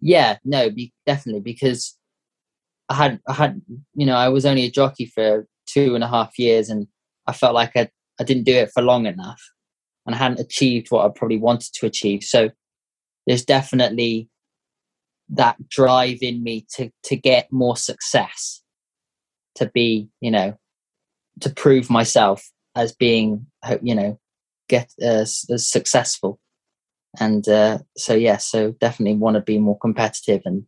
Yeah, 0.00 0.38
no, 0.44 0.70
be, 0.70 0.92
definitely 1.06 1.40
because 1.40 1.96
I 2.88 2.94
had 2.94 3.20
I 3.28 3.32
had 3.32 3.62
you 3.94 4.06
know 4.06 4.16
I 4.16 4.28
was 4.28 4.44
only 4.44 4.64
a 4.64 4.70
jockey 4.70 5.06
for 5.06 5.46
two 5.66 5.94
and 5.94 6.04
a 6.04 6.08
half 6.08 6.38
years, 6.38 6.68
and 6.68 6.86
I 7.26 7.32
felt 7.32 7.54
like 7.54 7.72
I 7.76 7.88
I 8.20 8.24
didn't 8.24 8.44
do 8.44 8.54
it 8.54 8.70
for 8.74 8.82
long 8.82 9.06
enough, 9.06 9.40
and 10.06 10.14
I 10.14 10.18
hadn't 10.18 10.40
achieved 10.40 10.90
what 10.90 11.06
I 11.06 11.12
probably 11.14 11.38
wanted 11.38 11.72
to 11.74 11.86
achieve. 11.86 12.22
So 12.22 12.50
there's 13.26 13.44
definitely 13.44 14.28
that 15.30 15.68
drive 15.68 16.18
in 16.22 16.42
me 16.42 16.66
to 16.76 16.90
to 17.04 17.16
get 17.16 17.52
more 17.52 17.76
success, 17.76 18.62
to 19.54 19.70
be 19.72 20.08
you 20.20 20.30
know, 20.30 20.58
to 21.40 21.50
prove 21.50 21.88
myself 21.88 22.50
as 22.74 22.92
being 22.92 23.46
you 23.82 23.94
know 23.94 24.18
get 24.68 24.90
uh, 25.02 25.22
as 25.24 25.70
successful 25.70 26.38
and 27.20 27.48
uh, 27.48 27.78
so 27.96 28.14
yeah 28.14 28.36
so 28.36 28.72
definitely 28.80 29.16
want 29.16 29.34
to 29.34 29.42
be 29.42 29.58
more 29.58 29.78
competitive 29.78 30.42
and 30.44 30.64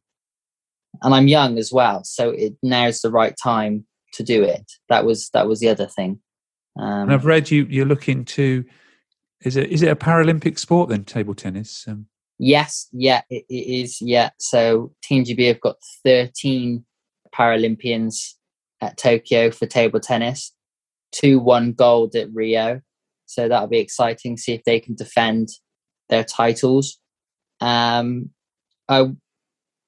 and 1.02 1.14
i'm 1.14 1.28
young 1.28 1.58
as 1.58 1.72
well 1.72 2.04
so 2.04 2.30
it 2.30 2.54
now's 2.62 3.00
the 3.00 3.10
right 3.10 3.34
time 3.42 3.86
to 4.14 4.22
do 4.22 4.42
it. 4.42 4.72
That 4.88 5.04
was 5.04 5.28
that 5.30 5.46
was 5.46 5.60
the 5.60 5.68
other 5.68 5.86
thing. 5.86 6.20
Um, 6.78 7.02
and 7.02 7.12
i've 7.12 7.26
read 7.26 7.50
you 7.50 7.66
you're 7.68 7.86
looking 7.86 8.24
to 8.24 8.64
is 9.42 9.56
it 9.56 9.70
is 9.70 9.82
it 9.82 9.90
a 9.90 9.96
paralympic 9.96 10.58
sport 10.58 10.88
then 10.88 11.04
table 11.04 11.34
tennis? 11.34 11.84
Um, 11.86 12.06
yes 12.38 12.88
yeah 12.92 13.22
it, 13.30 13.44
it 13.48 13.82
is 13.82 13.98
yeah. 14.00 14.30
So 14.38 14.92
team 15.02 15.24
gb 15.24 15.46
have 15.48 15.60
got 15.60 15.76
13 16.04 16.84
paralympians 17.34 18.34
at 18.80 18.96
tokyo 18.96 19.50
for 19.50 19.66
table 19.66 20.00
tennis. 20.00 20.52
Two 21.12 21.38
won 21.38 21.72
gold 21.72 22.16
at 22.16 22.32
rio. 22.32 22.80
So 23.26 23.48
that'll 23.48 23.68
be 23.68 23.78
exciting 23.78 24.36
see 24.36 24.52
if 24.52 24.64
they 24.64 24.80
can 24.80 24.94
defend 24.94 25.48
their 26.08 26.24
titles. 26.24 26.98
Um, 27.60 28.30
I, 28.88 29.10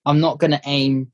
I'm 0.05 0.20
not 0.20 0.38
going 0.38 0.52
to 0.52 0.61
aim. 0.64 1.12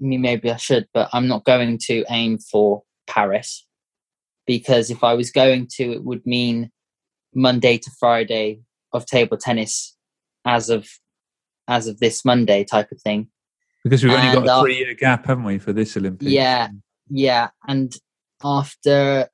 Maybe 0.00 0.50
I 0.50 0.56
should, 0.56 0.88
but 0.92 1.08
I'm 1.12 1.28
not 1.28 1.44
going 1.44 1.78
to 1.86 2.04
aim 2.10 2.38
for 2.38 2.82
Paris 3.06 3.66
because 4.46 4.90
if 4.90 5.04
I 5.04 5.14
was 5.14 5.30
going 5.30 5.68
to, 5.76 5.92
it 5.92 6.04
would 6.04 6.26
mean 6.26 6.70
Monday 7.34 7.78
to 7.78 7.90
Friday 7.98 8.60
of 8.92 9.06
table 9.06 9.36
tennis 9.36 9.96
as 10.44 10.70
of 10.70 10.88
as 11.66 11.86
of 11.86 11.98
this 11.98 12.24
Monday 12.24 12.64
type 12.64 12.92
of 12.92 13.00
thing. 13.00 13.28
Because 13.82 14.02
we've 14.02 14.12
only 14.12 14.46
got 14.46 14.60
a 14.60 14.62
three 14.62 14.78
year 14.78 14.94
gap, 14.94 15.26
haven't 15.26 15.44
we, 15.44 15.58
for 15.58 15.72
this 15.72 15.96
Olympics? 15.96 16.30
Yeah, 16.30 16.68
yeah. 17.08 17.48
And 17.66 17.94
after 18.42 19.28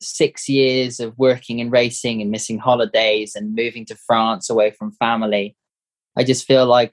six 0.00 0.48
years 0.48 1.00
of 1.00 1.16
working 1.16 1.60
and 1.60 1.72
racing 1.72 2.20
and 2.20 2.30
missing 2.30 2.58
holidays 2.58 3.34
and 3.34 3.54
moving 3.54 3.84
to 3.86 3.96
France 4.06 4.50
away 4.50 4.70
from 4.70 4.92
family, 4.92 5.56
I 6.16 6.24
just 6.24 6.46
feel 6.46 6.66
like, 6.66 6.92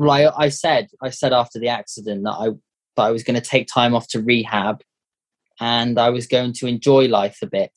I, 0.00 0.28
I 0.36 0.48
said, 0.50 0.88
I 1.02 1.10
said 1.10 1.32
after 1.32 1.58
the 1.58 1.68
accident 1.68 2.24
that 2.24 2.32
I 2.32 2.48
that 2.96 3.02
I 3.02 3.10
was 3.10 3.22
going 3.22 3.40
to 3.40 3.46
take 3.46 3.66
time 3.66 3.94
off 3.94 4.08
to 4.08 4.22
rehab, 4.22 4.82
and 5.60 5.98
I 5.98 6.10
was 6.10 6.26
going 6.26 6.52
to 6.54 6.66
enjoy 6.66 7.06
life 7.08 7.38
a 7.42 7.46
bit, 7.46 7.72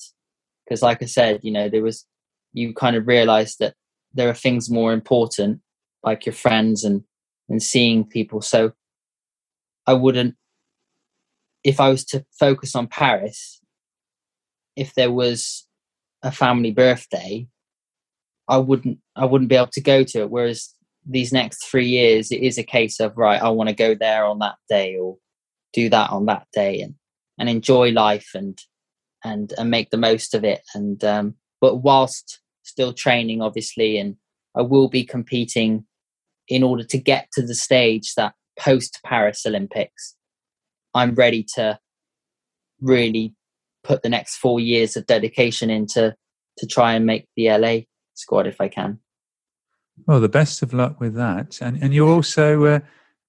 because, 0.65 0.81
like 0.81 1.01
I 1.01 1.05
said, 1.05 1.41
you 1.43 1.51
know, 1.51 1.69
there 1.69 1.83
was 1.83 2.05
you 2.53 2.73
kind 2.73 2.95
of 2.95 3.07
realised 3.07 3.59
that 3.59 3.75
there 4.13 4.29
are 4.29 4.33
things 4.33 4.69
more 4.69 4.91
important, 4.93 5.61
like 6.03 6.25
your 6.25 6.33
friends 6.33 6.83
and 6.83 7.03
and 7.47 7.61
seeing 7.63 8.03
people. 8.05 8.41
So 8.41 8.73
I 9.87 9.93
wouldn't, 9.93 10.35
if 11.63 11.79
I 11.79 11.89
was 11.89 12.05
to 12.05 12.25
focus 12.37 12.75
on 12.75 12.87
Paris, 12.87 13.58
if 14.75 14.93
there 14.95 15.11
was 15.11 15.67
a 16.23 16.31
family 16.31 16.71
birthday, 16.71 17.47
I 18.47 18.57
wouldn't 18.57 18.99
I 19.15 19.25
wouldn't 19.25 19.49
be 19.49 19.55
able 19.55 19.67
to 19.67 19.81
go 19.81 20.03
to 20.03 20.21
it. 20.21 20.29
Whereas 20.29 20.73
these 21.05 21.31
next 21.31 21.65
three 21.65 21.87
years, 21.87 22.31
it 22.31 22.41
is 22.41 22.57
a 22.57 22.63
case 22.63 22.99
of 22.99 23.17
right, 23.17 23.41
I 23.41 23.49
want 23.49 23.69
to 23.69 23.75
go 23.75 23.95
there 23.95 24.25
on 24.25 24.39
that 24.39 24.55
day 24.67 24.97
or 24.97 25.17
do 25.73 25.89
that 25.89 26.09
on 26.09 26.25
that 26.25 26.47
day 26.53 26.81
and 26.81 26.95
and 27.37 27.49
enjoy 27.49 27.91
life 27.91 28.31
and 28.33 28.59
and 29.23 29.53
and 29.57 29.69
make 29.69 29.89
the 29.89 29.97
most 29.97 30.33
of 30.33 30.43
it. 30.43 30.61
And 30.73 31.03
um, 31.03 31.35
but 31.61 31.77
whilst 31.77 32.39
still 32.63 32.93
training, 32.93 33.41
obviously, 33.41 33.97
and 33.97 34.15
I 34.55 34.61
will 34.61 34.89
be 34.89 35.03
competing 35.03 35.85
in 36.47 36.63
order 36.63 36.83
to 36.83 36.97
get 36.97 37.29
to 37.33 37.41
the 37.41 37.55
stage 37.55 38.15
that 38.15 38.33
post 38.57 38.99
Paris 39.05 39.45
Olympics, 39.45 40.15
I'm 40.93 41.13
ready 41.15 41.45
to 41.55 41.79
really 42.81 43.35
put 43.83 44.03
the 44.03 44.09
next 44.09 44.37
four 44.37 44.59
years 44.59 44.95
of 44.95 45.05
dedication 45.05 45.69
into 45.69 46.15
to 46.57 46.67
try 46.67 46.93
and 46.93 47.05
make 47.05 47.27
the 47.35 47.49
LA 47.49 47.79
squad 48.13 48.47
if 48.47 48.59
I 48.59 48.67
can. 48.67 48.99
Well, 50.05 50.19
the 50.19 50.29
best 50.29 50.61
of 50.61 50.73
luck 50.73 50.99
with 50.99 51.15
that, 51.15 51.59
and 51.61 51.81
and 51.81 51.93
you're 51.93 52.09
also 52.09 52.65
uh, 52.65 52.79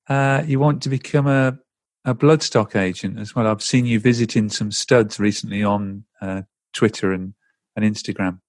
uh, 0.09 0.43
you 0.47 0.61
want 0.61 0.83
to 0.83 0.89
become 0.89 1.27
a 1.27 1.59
a 2.05 2.15
bloodstock 2.15 2.77
agent 2.77 3.19
as 3.19 3.35
well. 3.35 3.47
I've 3.47 3.63
seen 3.63 3.87
you 3.87 4.01
visiting 4.01 4.49
some 4.49 4.71
studs 4.71 5.21
recently 5.21 5.63
on 5.63 6.05
uh, 6.21 6.43
Twitter 6.73 7.13
and 7.13 7.35
and 7.77 7.85
Instagram. 7.85 8.41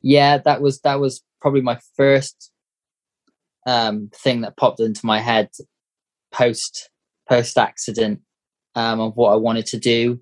Yeah, 0.00 0.38
that 0.38 0.60
was 0.60 0.80
that 0.80 1.00
was 1.00 1.22
probably 1.40 1.60
my 1.60 1.78
first 1.96 2.50
um, 3.66 4.10
thing 4.14 4.40
that 4.40 4.56
popped 4.56 4.80
into 4.80 5.06
my 5.06 5.20
head 5.20 5.50
post 6.32 6.90
post 7.28 7.56
accident 7.56 8.20
um, 8.74 9.00
of 9.00 9.16
what 9.16 9.32
I 9.32 9.36
wanted 9.36 9.66
to 9.66 9.78
do 9.78 10.20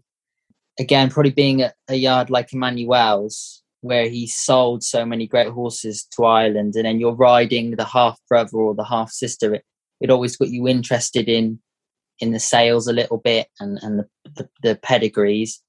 again, 0.80 1.10
probably 1.10 1.30
being 1.30 1.62
a, 1.62 1.72
a 1.88 1.94
yard 1.94 2.30
like 2.30 2.52
Emmanuel's, 2.52 3.62
where 3.82 4.08
he 4.08 4.26
sold 4.26 4.82
so 4.82 5.04
many 5.04 5.26
great 5.26 5.48
horses 5.48 6.06
to 6.16 6.24
Ireland, 6.24 6.74
and 6.74 6.84
then 6.86 6.98
you're 6.98 7.14
riding 7.14 7.72
the 7.72 7.84
half 7.84 8.18
brother 8.28 8.56
or 8.56 8.74
the 8.74 8.84
half 8.84 9.10
sister, 9.10 9.54
it, 9.54 9.64
it 10.00 10.10
always 10.10 10.36
got 10.36 10.48
you 10.48 10.66
interested 10.66 11.28
in 11.28 11.60
in 12.18 12.32
the 12.32 12.40
sales 12.40 12.86
a 12.86 12.92
little 12.92 13.18
bit 13.18 13.46
and 13.60 13.78
and 13.82 14.00
the, 14.00 14.06
the, 14.36 14.48
the 14.62 14.76
pedigrees, 14.76 15.62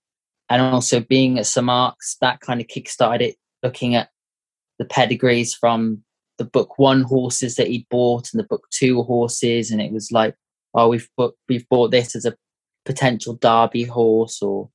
and 0.50 0.62
also 0.62 1.00
being 1.00 1.38
at 1.38 1.46
St 1.46 1.66
Mark's, 1.66 2.18
that 2.22 2.40
kind 2.40 2.60
of 2.60 2.68
kickstarted 2.68 3.22
it. 3.22 3.36
Looking 3.64 3.94
at 3.96 4.10
the 4.80 4.86
pedigrees 4.86 5.54
from 5.54 6.04
the 6.40 6.46
book 6.46 6.80
one 6.80 7.04
horses 7.04 7.56
that 7.56 7.68
he'd 7.68 7.86
bought 7.90 8.30
and 8.34 8.40
the 8.40 8.48
book 8.48 8.68
two 8.72 9.04
horses, 9.04 9.70
and 9.70 9.80
it 9.80 9.92
was 9.92 10.12
like, 10.12 10.36
oh, 10.74 10.90
we've 10.90 11.08
bought, 11.16 11.36
we've 11.48 11.70
bought 11.70 11.92
this 11.92 12.16
as 12.16 12.26
a 12.26 12.36
potential 12.86 13.36
Derby 13.36 13.84
horse, 13.84 14.42
or 14.42 14.70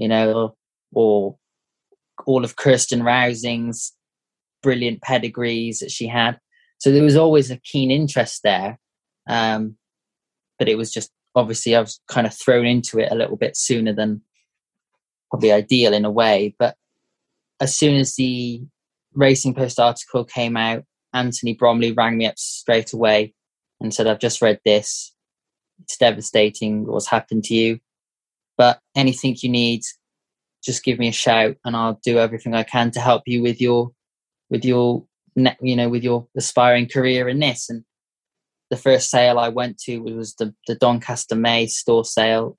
you 0.00 0.08
know, 0.08 0.56
or 0.92 1.36
all 2.26 2.44
of 2.44 2.56
Kirsten 2.56 3.02
Rausing's 3.02 3.92
brilliant 4.62 5.02
pedigrees 5.02 5.78
that 5.80 5.90
she 5.90 6.08
had. 6.08 6.40
So 6.78 6.90
there 6.90 7.02
was 7.02 7.16
always 7.16 7.50
a 7.50 7.58
keen 7.58 7.90
interest 7.90 8.40
there. 8.42 8.78
Um, 9.28 9.76
but 10.58 10.68
it 10.68 10.76
was 10.76 10.90
just 10.90 11.10
obviously 11.34 11.76
I 11.76 11.80
was 11.80 12.00
kind 12.08 12.26
of 12.26 12.34
thrown 12.34 12.66
into 12.66 12.98
it 12.98 13.12
a 13.12 13.14
little 13.14 13.36
bit 13.36 13.56
sooner 13.56 13.92
than 13.92 14.22
probably 15.30 15.52
ideal 15.52 15.92
in 15.92 16.06
a 16.06 16.10
way. 16.10 16.54
But 16.58 16.76
as 17.60 17.76
soon 17.76 17.96
as 17.96 18.14
the 18.16 18.62
Racing 19.14 19.54
Post 19.54 19.78
article 19.78 20.24
came 20.24 20.56
out, 20.56 20.84
Anthony 21.12 21.54
Bromley 21.54 21.92
rang 21.92 22.16
me 22.16 22.26
up 22.26 22.38
straight 22.38 22.94
away 22.94 23.34
and 23.80 23.92
said, 23.92 24.06
I've 24.06 24.18
just 24.18 24.40
read 24.40 24.60
this. 24.64 25.14
It's 25.82 25.98
devastating 25.98 26.86
what's 26.86 27.08
happened 27.08 27.44
to 27.44 27.54
you. 27.54 27.80
But 28.60 28.78
anything 28.94 29.38
you 29.40 29.48
need, 29.48 29.84
just 30.62 30.84
give 30.84 30.98
me 30.98 31.08
a 31.08 31.12
shout, 31.12 31.56
and 31.64 31.74
I'll 31.74 31.98
do 32.04 32.18
everything 32.18 32.54
I 32.54 32.62
can 32.62 32.90
to 32.90 33.00
help 33.00 33.22
you 33.24 33.40
with 33.42 33.58
your 33.58 33.92
with 34.50 34.66
your 34.66 35.06
you 35.62 35.74
know 35.74 35.88
with 35.88 36.04
your 36.04 36.26
aspiring 36.36 36.86
career 36.86 37.26
in 37.26 37.38
this. 37.38 37.70
And 37.70 37.84
the 38.68 38.76
first 38.76 39.08
sale 39.08 39.38
I 39.38 39.48
went 39.48 39.78
to 39.84 40.00
was 40.00 40.34
the 40.34 40.54
the 40.66 40.74
Doncaster 40.74 41.36
May 41.36 41.68
store 41.68 42.04
sale. 42.04 42.58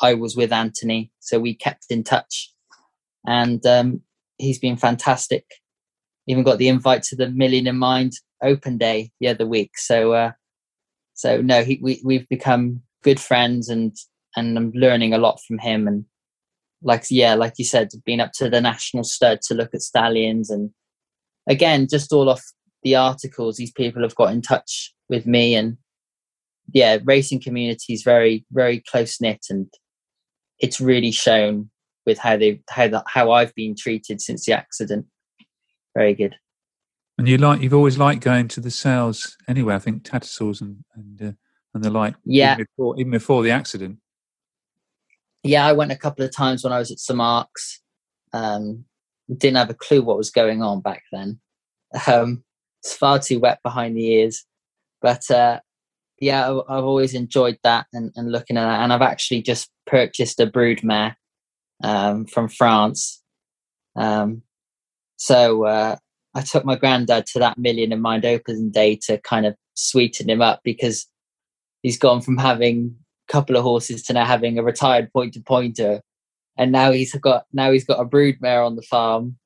I 0.00 0.14
was 0.14 0.36
with 0.36 0.52
Anthony, 0.52 1.10
so 1.18 1.40
we 1.40 1.56
kept 1.56 1.86
in 1.90 2.04
touch, 2.04 2.52
and 3.26 3.66
um, 3.66 4.02
he's 4.38 4.60
been 4.60 4.76
fantastic. 4.76 5.46
Even 6.28 6.44
got 6.44 6.58
the 6.58 6.68
invite 6.68 7.02
to 7.08 7.16
the 7.16 7.28
Million 7.28 7.66
in 7.66 7.76
Mind 7.76 8.12
Open 8.40 8.78
Day 8.78 9.10
the 9.18 9.26
other 9.26 9.48
week. 9.48 9.72
So, 9.78 10.12
uh, 10.12 10.30
so 11.14 11.40
no, 11.40 11.64
he, 11.64 11.80
we 11.82 12.00
we've 12.04 12.28
become 12.28 12.82
good 13.02 13.18
friends, 13.18 13.68
and 13.68 13.96
and 14.36 14.56
I'm 14.56 14.72
learning 14.74 15.14
a 15.14 15.18
lot 15.18 15.40
from 15.46 15.58
him. 15.58 15.86
And 15.86 16.04
like, 16.82 17.04
yeah, 17.10 17.34
like 17.34 17.54
you 17.58 17.64
said, 17.64 17.90
been 18.04 18.20
up 18.20 18.32
to 18.34 18.50
the 18.50 18.60
national 18.60 19.04
stud 19.04 19.40
to 19.42 19.54
look 19.54 19.74
at 19.74 19.82
stallions. 19.82 20.50
And 20.50 20.70
again, 21.48 21.86
just 21.88 22.12
all 22.12 22.28
off 22.28 22.42
the 22.82 22.96
articles, 22.96 23.56
these 23.56 23.72
people 23.72 24.02
have 24.02 24.14
got 24.14 24.32
in 24.32 24.42
touch 24.42 24.94
with 25.08 25.26
me. 25.26 25.54
And 25.54 25.78
yeah, 26.72 26.98
racing 27.04 27.40
community 27.40 27.94
is 27.94 28.02
very, 28.02 28.44
very 28.52 28.80
close 28.80 29.20
knit. 29.20 29.46
And 29.50 29.72
it's 30.58 30.80
really 30.80 31.10
shown 31.10 31.70
with 32.06 32.18
how 32.18 32.36
they, 32.36 32.60
how 32.68 32.88
that, 32.88 33.04
how 33.06 33.32
I've 33.32 33.54
been 33.54 33.74
treated 33.76 34.20
since 34.20 34.44
the 34.44 34.52
accident. 34.52 35.06
Very 35.94 36.14
good. 36.14 36.36
And 37.16 37.28
you 37.28 37.38
like, 37.38 37.60
you've 37.60 37.74
always 37.74 37.96
liked 37.96 38.24
going 38.24 38.48
to 38.48 38.60
the 38.60 38.72
sales 38.72 39.36
anyway. 39.46 39.76
I 39.76 39.78
think 39.78 40.02
Tattersalls 40.02 40.60
and, 40.60 40.84
and, 40.94 41.22
uh, 41.22 41.32
and 41.72 41.84
the 41.84 41.90
like. 41.90 42.16
Yeah. 42.24 42.54
Even 42.54 42.66
before, 42.66 43.00
even 43.00 43.10
before 43.12 43.42
the 43.44 43.52
accident 43.52 43.98
yeah, 45.44 45.66
I 45.66 45.72
went 45.72 45.92
a 45.92 45.96
couple 45.96 46.24
of 46.24 46.34
times 46.34 46.64
when 46.64 46.72
I 46.72 46.78
was 46.78 46.90
at 46.90 46.98
St 46.98 47.16
Mark's. 47.16 47.80
Um, 48.32 48.84
didn't 49.36 49.56
have 49.56 49.70
a 49.70 49.74
clue 49.74 50.02
what 50.02 50.18
was 50.18 50.30
going 50.30 50.62
on 50.62 50.80
back 50.80 51.02
then. 51.12 51.40
Um, 52.06 52.42
it's 52.82 52.96
far 52.96 53.18
too 53.18 53.38
wet 53.38 53.60
behind 53.62 53.96
the 53.96 54.06
ears, 54.06 54.44
but 55.00 55.30
uh, 55.30 55.60
yeah, 56.20 56.50
I've, 56.50 56.62
I've 56.68 56.84
always 56.84 57.14
enjoyed 57.14 57.58
that 57.62 57.86
and, 57.92 58.12
and 58.16 58.32
looking 58.32 58.56
at 58.56 58.64
that. 58.64 58.80
And 58.82 58.92
I've 58.92 59.02
actually 59.02 59.42
just 59.42 59.70
purchased 59.86 60.40
a 60.40 60.46
broodmare 60.46 61.14
um, 61.82 62.26
from 62.26 62.48
France. 62.48 63.22
Um, 63.96 64.42
so 65.16 65.64
uh, 65.64 65.96
I 66.34 66.40
took 66.42 66.64
my 66.64 66.76
granddad 66.76 67.26
to 67.26 67.38
that 67.38 67.58
Million 67.58 67.92
in 67.92 68.00
Mind 68.00 68.24
opening 68.24 68.70
day 68.70 68.98
to 69.06 69.18
kind 69.18 69.46
of 69.46 69.54
sweeten 69.74 70.28
him 70.28 70.42
up 70.42 70.60
because 70.64 71.06
he's 71.82 71.98
gone 71.98 72.20
from 72.20 72.38
having 72.38 72.96
couple 73.34 73.56
of 73.56 73.64
horses 73.64 74.04
to 74.04 74.12
now 74.12 74.24
having 74.24 74.58
a 74.58 74.62
retired 74.62 75.12
pointer 75.12 75.40
pointer, 75.40 76.00
and 76.56 76.70
now 76.70 76.92
he's 76.92 77.12
got 77.14 77.44
now 77.52 77.72
he's 77.72 77.84
got 77.84 78.00
a 78.00 78.04
broodmare 78.04 78.64
on 78.64 78.76
the 78.76 78.82
farm. 78.82 79.36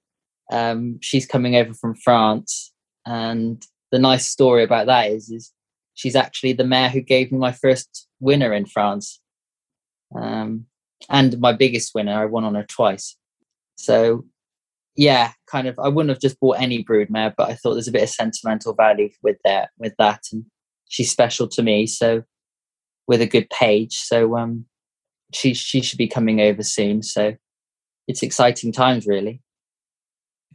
Um, 0.53 0.99
she's 1.01 1.27
coming 1.27 1.57
over 1.57 1.73
from 1.73 1.95
France, 1.95 2.73
and 3.07 3.65
the 3.91 3.99
nice 3.99 4.27
story 4.27 4.63
about 4.63 4.87
that 4.87 5.11
is 5.11 5.31
is 5.31 5.53
she's 5.95 6.17
actually 6.17 6.53
the 6.53 6.65
mare 6.65 6.91
who 6.91 7.01
gave 7.01 7.33
me 7.33 7.39
my 7.39 7.53
first 7.53 8.07
winner 8.21 8.53
in 8.53 8.67
France, 8.67 9.21
um, 10.15 10.67
and 11.09 11.41
my 11.41 11.53
biggest 11.53 11.95
winner. 11.95 12.21
I 12.21 12.27
won 12.27 12.45
on 12.45 12.55
her 12.55 12.67
twice. 12.69 13.17
So, 13.77 14.27
yeah, 14.97 15.33
kind 15.47 15.67
of. 15.67 15.79
I 15.79 15.89
wouldn't 15.89 16.11
have 16.11 16.21
just 16.21 16.41
bought 16.41 16.61
any 16.61 16.85
broodmare, 16.85 17.33
but 17.37 17.49
I 17.49 17.55
thought 17.55 17.75
there's 17.75 17.89
a 17.89 17.93
bit 17.93 18.03
of 18.03 18.11
sentimental 18.11 18.75
value 18.75 19.09
with 19.23 19.39
that. 19.45 19.71
With 19.79 19.95
that, 19.99 20.25
and 20.33 20.45
she's 20.89 21.11
special 21.11 21.49
to 21.49 21.63
me. 21.63 21.87
So, 21.87 22.25
with 23.09 23.21
a 23.21 23.27
good 23.27 23.51
page, 23.51 23.97
so 23.97 24.37
um, 24.37 24.67
she 25.35 25.55
she 25.55 25.81
should 25.81 25.99
be 25.99 26.09
coming 26.09 26.41
over 26.41 26.63
soon. 26.63 27.03
So, 27.03 27.35
it's 28.07 28.23
exciting 28.23 28.71
times, 28.71 29.07
really. 29.07 29.43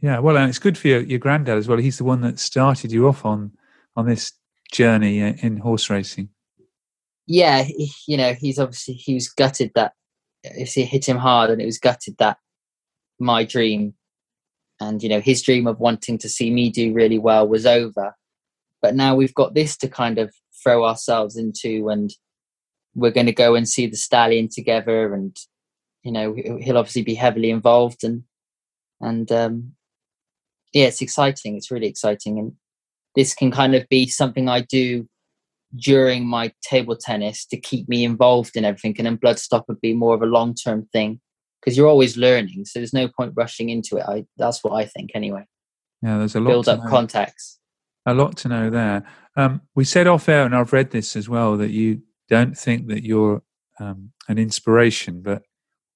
Yeah, 0.00 0.20
well, 0.20 0.36
and 0.36 0.48
it's 0.48 0.58
good 0.58 0.78
for 0.78 0.88
your, 0.88 1.00
your 1.00 1.18
granddad 1.18 1.58
as 1.58 1.68
well. 1.68 1.78
He's 1.78 1.98
the 1.98 2.04
one 2.04 2.22
that 2.22 2.38
started 2.38 2.92
you 2.92 3.08
off 3.08 3.24
on 3.24 3.52
on 3.96 4.06
this 4.06 4.32
journey 4.74 5.20
in 5.20 5.56
horse 5.58 5.88
racing? 5.88 6.28
Yeah, 7.26 7.62
he, 7.62 7.90
you 8.06 8.16
know, 8.18 8.34
he's 8.34 8.58
obviously 8.58 8.94
he 8.94 9.14
was 9.14 9.28
gutted 9.28 9.70
that 9.74 9.92
it 10.42 10.68
hit 10.68 11.08
him 11.08 11.16
hard, 11.16 11.50
and 11.50 11.62
it 11.62 11.64
was 11.64 11.78
gutted 11.78 12.16
that 12.18 12.36
my 13.18 13.44
dream 13.44 13.94
and 14.80 15.02
you 15.02 15.08
know 15.08 15.20
his 15.20 15.40
dream 15.40 15.68
of 15.68 15.78
wanting 15.78 16.18
to 16.18 16.28
see 16.28 16.50
me 16.50 16.68
do 16.68 16.92
really 16.92 17.18
well 17.18 17.48
was 17.48 17.64
over. 17.64 18.14
But 18.82 18.94
now 18.94 19.14
we've 19.14 19.34
got 19.34 19.54
this 19.54 19.76
to 19.78 19.88
kind 19.88 20.18
of 20.18 20.34
throw 20.62 20.84
ourselves 20.84 21.36
into, 21.36 21.88
and 21.88 22.10
we're 22.94 23.10
going 23.10 23.26
to 23.26 23.32
go 23.32 23.54
and 23.54 23.68
see 23.68 23.86
the 23.86 23.96
stallion 23.96 24.48
together, 24.48 25.14
and 25.14 25.36
you 26.02 26.12
know 26.12 26.34
he'll 26.34 26.78
obviously 26.78 27.02
be 27.02 27.14
heavily 27.14 27.50
involved, 27.50 28.04
and 28.04 28.24
and 29.00 29.30
um, 29.32 29.72
yeah, 30.72 30.86
it's 30.86 31.00
exciting. 31.00 31.56
It's 31.56 31.70
really 31.70 31.86
exciting, 31.86 32.38
and 32.38 32.52
this 33.14 33.34
can 33.34 33.50
kind 33.50 33.74
of 33.74 33.88
be 33.88 34.06
something 34.06 34.48
I 34.48 34.60
do 34.60 35.08
during 35.76 36.26
my 36.26 36.52
table 36.62 36.96
tennis 36.96 37.44
to 37.46 37.56
keep 37.56 37.88
me 37.88 38.04
involved 38.04 38.56
in 38.56 38.64
everything. 38.64 38.94
And 38.98 39.06
then 39.06 39.18
Bloodstock 39.18 39.64
would 39.68 39.80
be 39.80 39.94
more 39.94 40.14
of 40.14 40.22
a 40.22 40.26
long 40.26 40.54
term 40.54 40.86
thing 40.92 41.20
because 41.60 41.76
you're 41.76 41.88
always 41.88 42.16
learning. 42.16 42.64
So 42.64 42.78
there's 42.78 42.92
no 42.92 43.08
point 43.08 43.32
rushing 43.34 43.70
into 43.70 43.96
it. 43.96 44.04
I 44.06 44.26
that's 44.36 44.62
what 44.62 44.74
I 44.74 44.84
think 44.84 45.10
anyway. 45.14 45.44
Yeah, 46.02 46.18
there's 46.18 46.34
a 46.34 46.40
lot 46.40 46.50
build 46.50 46.68
up 46.68 46.84
know. 46.84 46.90
contacts. 46.90 47.58
A 48.06 48.14
lot 48.14 48.36
to 48.38 48.48
know 48.48 48.68
there. 48.68 49.04
Um, 49.36 49.62
we 49.74 49.84
said 49.84 50.06
off 50.06 50.28
air, 50.28 50.44
and 50.44 50.54
I've 50.54 50.72
read 50.72 50.90
this 50.90 51.16
as 51.16 51.28
well, 51.28 51.56
that 51.56 51.70
you 51.70 52.02
don't 52.28 52.56
think 52.56 52.88
that 52.88 53.04
you're 53.04 53.42
um, 53.80 54.12
an 54.28 54.38
inspiration. 54.38 55.22
But 55.22 55.42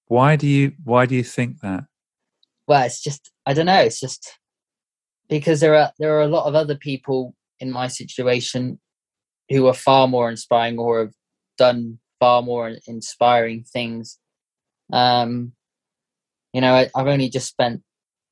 why 0.07 0.37
do 0.37 0.47
you 0.47 0.73
why 0.85 1.07
do 1.07 1.15
you 1.15 1.25
think 1.25 1.61
that? 1.61 1.85
Well, 2.67 2.85
it's 2.85 3.03
just 3.03 3.31
I 3.47 3.55
don't 3.55 3.67
know. 3.67 3.81
It's 3.81 4.01
just 4.01 4.39
because 5.29 5.61
there 5.61 5.75
are 5.75 5.93
there 5.99 6.17
are 6.19 6.23
a 6.23 6.29
lot 6.29 6.47
of 6.47 6.55
other 6.55 6.77
people 6.77 7.35
in 7.61 7.71
my 7.71 7.89
situation 7.89 8.79
who 9.51 9.67
are 9.67 9.75
far 9.75 10.07
more 10.09 10.31
inspiring 10.31 10.79
or 10.79 11.01
have 11.01 11.15
done 11.57 11.99
far 12.21 12.43
more 12.43 12.73
inspiring 12.87 13.65
things. 13.65 14.19
Um, 14.93 15.53
you 16.53 16.61
know, 16.61 16.75
I, 16.75 16.91
I've 16.95 17.07
only 17.07 17.29
just 17.29 17.49
spent, 17.49 17.83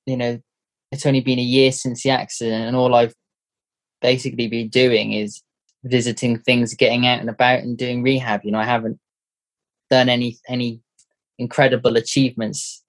you 0.06 0.16
know, 0.16 0.40
it's 0.90 1.06
only 1.06 1.20
been 1.20 1.38
a 1.38 1.42
year 1.42 1.72
since 1.72 2.02
the 2.02 2.10
accident, 2.10 2.66
and 2.66 2.76
all 2.76 2.94
I've 2.94 3.14
basically 4.00 4.48
been 4.48 4.68
doing 4.68 5.12
is 5.12 5.42
visiting 5.86 6.38
things, 6.38 6.74
getting 6.74 7.06
out 7.06 7.20
and 7.20 7.30
about, 7.30 7.60
and 7.60 7.76
doing 7.78 8.02
rehab. 8.02 8.42
You 8.44 8.52
know, 8.52 8.58
I 8.58 8.64
haven't 8.64 8.98
done 9.90 10.08
any 10.08 10.38
any 10.48 10.80
incredible 11.38 11.96
achievements 11.96 12.82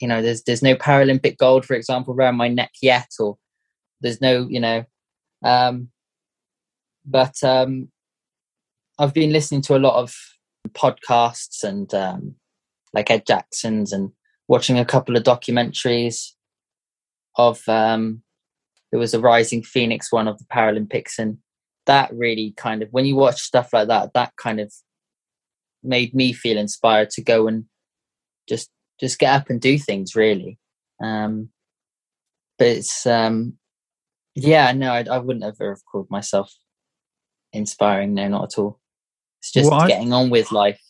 you 0.00 0.08
know 0.08 0.20
there's 0.20 0.42
there's 0.42 0.62
no 0.62 0.74
paralympic 0.74 1.36
gold 1.38 1.64
for 1.64 1.74
example 1.74 2.14
around 2.14 2.36
my 2.36 2.48
neck 2.48 2.72
yet 2.82 3.08
or 3.18 3.38
there's 4.00 4.20
no 4.20 4.46
you 4.48 4.60
know 4.60 4.84
um 5.44 5.88
but 7.06 7.34
um 7.42 7.88
i've 8.98 9.14
been 9.14 9.32
listening 9.32 9.62
to 9.62 9.76
a 9.76 9.78
lot 9.78 10.00
of 10.00 10.14
podcasts 10.70 11.62
and 11.62 11.94
um 11.94 12.34
like 12.92 13.10
ed 13.10 13.24
jackson's 13.26 13.92
and 13.92 14.10
watching 14.48 14.78
a 14.78 14.84
couple 14.84 15.16
of 15.16 15.22
documentaries 15.22 16.32
of 17.36 17.66
um 17.68 18.22
there 18.90 19.00
was 19.00 19.14
a 19.14 19.20
rising 19.20 19.62
phoenix 19.62 20.12
one 20.12 20.28
of 20.28 20.38
the 20.38 20.44
paralympics 20.52 21.18
and 21.18 21.38
that 21.86 22.10
really 22.14 22.52
kind 22.56 22.82
of 22.82 22.88
when 22.90 23.04
you 23.04 23.16
watch 23.16 23.40
stuff 23.40 23.72
like 23.72 23.88
that 23.88 24.12
that 24.14 24.32
kind 24.36 24.60
of 24.60 24.72
made 25.82 26.14
me 26.14 26.32
feel 26.32 26.56
inspired 26.56 27.10
to 27.10 27.22
go 27.22 27.46
and 27.46 27.64
just 28.48 28.70
just 29.00 29.18
get 29.18 29.34
up 29.34 29.50
and 29.50 29.60
do 29.60 29.78
things 29.78 30.16
really. 30.16 30.58
Um, 31.02 31.50
but 32.58 32.68
it's 32.68 33.06
um, 33.06 33.58
yeah, 34.34 34.72
no, 34.72 34.92
I, 34.92 35.04
I 35.10 35.18
wouldn't 35.18 35.44
ever 35.44 35.70
have 35.70 35.84
called 35.90 36.08
myself 36.10 36.52
inspiring. 37.52 38.14
No, 38.14 38.28
not 38.28 38.52
at 38.52 38.58
all. 38.58 38.80
It's 39.40 39.52
just 39.52 39.70
well, 39.70 39.86
getting 39.86 40.12
I, 40.12 40.16
on 40.16 40.30
with 40.30 40.52
life. 40.52 40.80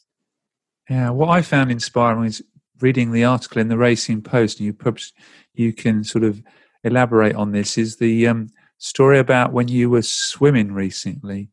Yeah, 0.89 1.11
what 1.11 1.31
I 1.31 1.43
found 1.43 1.71
inspiring 1.71 2.27
is 2.27 2.43
reading 2.81 3.13
the 3.13 3.25
article 3.25 3.61
in 3.61 3.69
the 3.69 3.79
Racing 3.79 4.23
Post, 4.23 4.59
and 4.59 4.67
you 4.67 4.73
perhaps 4.73 5.13
you 5.55 5.73
can 5.73 6.05
sort 6.05 6.25
of 6.25 6.43
elaborate 6.85 7.35
on 7.35 7.53
this. 7.53 7.79
Is 7.79 7.97
the 7.97 8.27
um, 8.29 8.49
story 8.85 9.19
about 9.19 9.53
when 9.53 9.69
you 9.69 9.89
were 9.89 10.03
swimming 10.03 10.73
recently, 10.73 11.49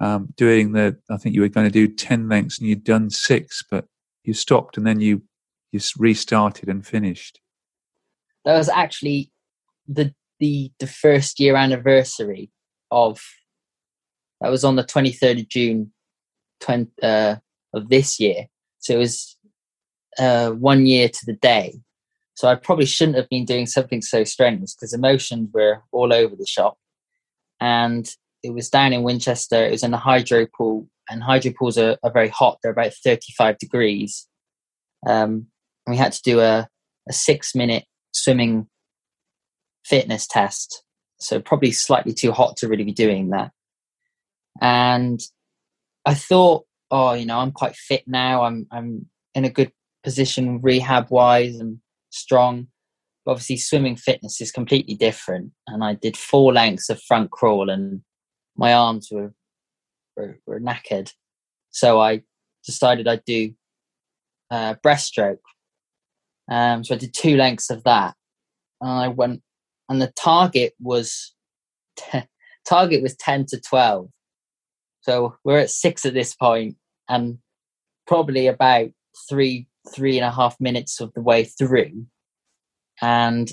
um, 0.00 0.34
doing 0.36 0.72
the? 0.72 0.96
I 1.08 1.16
think 1.16 1.34
you 1.34 1.42
were 1.42 1.48
going 1.48 1.66
to 1.66 1.72
do 1.72 1.86
ten 1.86 2.28
lengths, 2.28 2.58
and 2.58 2.68
you'd 2.68 2.84
done 2.84 3.08
six, 3.08 3.62
but 3.70 3.86
you 4.24 4.34
stopped, 4.34 4.76
and 4.76 4.86
then 4.86 5.00
you 5.00 5.22
you 5.70 5.80
restarted 5.96 6.68
and 6.68 6.86
finished? 6.86 7.40
That 8.44 8.56
was 8.56 8.68
actually 8.68 9.30
the 9.86 10.14
the 10.40 10.72
the 10.78 10.86
first 10.86 11.40
year 11.40 11.56
anniversary 11.56 12.50
of. 12.90 13.20
That 14.40 14.50
was 14.50 14.64
on 14.64 14.74
the 14.74 14.82
twenty 14.82 15.12
third 15.12 15.38
of 15.38 15.48
June, 15.48 15.92
20, 16.60 16.90
uh, 17.00 17.36
of 17.72 17.88
this 17.88 18.18
year. 18.18 18.46
So 18.80 18.94
it 18.94 18.98
was 18.98 19.36
uh, 20.18 20.50
one 20.50 20.84
year 20.84 21.08
to 21.08 21.26
the 21.26 21.34
day. 21.34 21.80
So 22.42 22.48
I 22.48 22.56
probably 22.56 22.86
shouldn't 22.86 23.16
have 23.18 23.28
been 23.28 23.44
doing 23.44 23.66
something 23.66 24.02
so 24.02 24.24
strenuous 24.24 24.74
because 24.74 24.92
emotions 24.92 25.50
were 25.54 25.80
all 25.92 26.12
over 26.12 26.34
the 26.34 26.44
shop. 26.44 26.76
And 27.60 28.04
it 28.42 28.52
was 28.52 28.68
down 28.68 28.92
in 28.92 29.04
Winchester. 29.04 29.64
It 29.64 29.70
was 29.70 29.84
in 29.84 29.94
a 29.94 29.96
hydro 29.96 30.48
pool, 30.48 30.88
and 31.08 31.22
hydro 31.22 31.52
pools 31.56 31.78
are, 31.78 31.96
are 32.02 32.10
very 32.10 32.30
hot. 32.30 32.58
They're 32.60 32.72
about 32.72 32.94
35 32.94 33.58
degrees. 33.58 34.26
Um, 35.06 35.46
we 35.86 35.96
had 35.96 36.10
to 36.10 36.22
do 36.24 36.40
a, 36.40 36.66
a 37.08 37.12
six 37.12 37.54
minute 37.54 37.84
swimming 38.10 38.66
fitness 39.84 40.26
test. 40.26 40.82
So 41.20 41.38
probably 41.38 41.70
slightly 41.70 42.12
too 42.12 42.32
hot 42.32 42.56
to 42.56 42.66
really 42.66 42.82
be 42.82 42.90
doing 42.90 43.30
that. 43.30 43.52
And 44.60 45.20
I 46.04 46.14
thought, 46.14 46.64
oh, 46.90 47.12
you 47.12 47.24
know, 47.24 47.38
I'm 47.38 47.52
quite 47.52 47.76
fit 47.76 48.02
now. 48.08 48.42
I'm 48.42 48.66
I'm 48.72 49.06
in 49.32 49.44
a 49.44 49.48
good 49.48 49.70
position 50.02 50.60
rehab 50.60 51.06
wise 51.08 51.54
and 51.60 51.78
strong. 52.12 52.68
But 53.24 53.32
obviously, 53.32 53.56
swimming 53.56 53.96
fitness 53.96 54.40
is 54.40 54.50
completely 54.50 54.94
different. 54.94 55.52
And 55.66 55.84
I 55.84 55.94
did 55.94 56.16
four 56.16 56.52
lengths 56.52 56.88
of 56.88 57.02
front 57.02 57.30
crawl, 57.30 57.70
and 57.70 58.02
my 58.56 58.72
arms 58.72 59.08
were 59.10 59.32
were, 60.16 60.38
were 60.46 60.60
knackered. 60.60 61.12
So 61.70 62.00
I 62.00 62.22
decided 62.64 63.08
I'd 63.08 63.24
do 63.24 63.54
uh, 64.50 64.74
breaststroke, 64.84 65.38
um, 66.50 66.84
so 66.84 66.94
I 66.94 66.98
did 66.98 67.14
two 67.14 67.36
lengths 67.36 67.70
of 67.70 67.84
that, 67.84 68.14
and 68.80 68.90
I 68.90 69.08
went, 69.08 69.42
and 69.88 70.02
the 70.02 70.12
target 70.16 70.74
was 70.80 71.34
target 72.66 73.02
was 73.02 73.16
ten 73.16 73.46
to 73.46 73.60
twelve. 73.60 74.10
So 75.00 75.36
we're 75.44 75.58
at 75.58 75.70
six 75.70 76.04
at 76.04 76.14
this 76.14 76.34
point, 76.34 76.76
and 77.08 77.38
probably 78.06 78.48
about 78.48 78.90
three 79.28 79.66
three 79.88 80.18
and 80.18 80.26
a 80.26 80.30
half 80.30 80.60
minutes 80.60 81.00
of 81.00 81.12
the 81.14 81.20
way 81.20 81.44
through, 81.44 82.06
and 83.00 83.50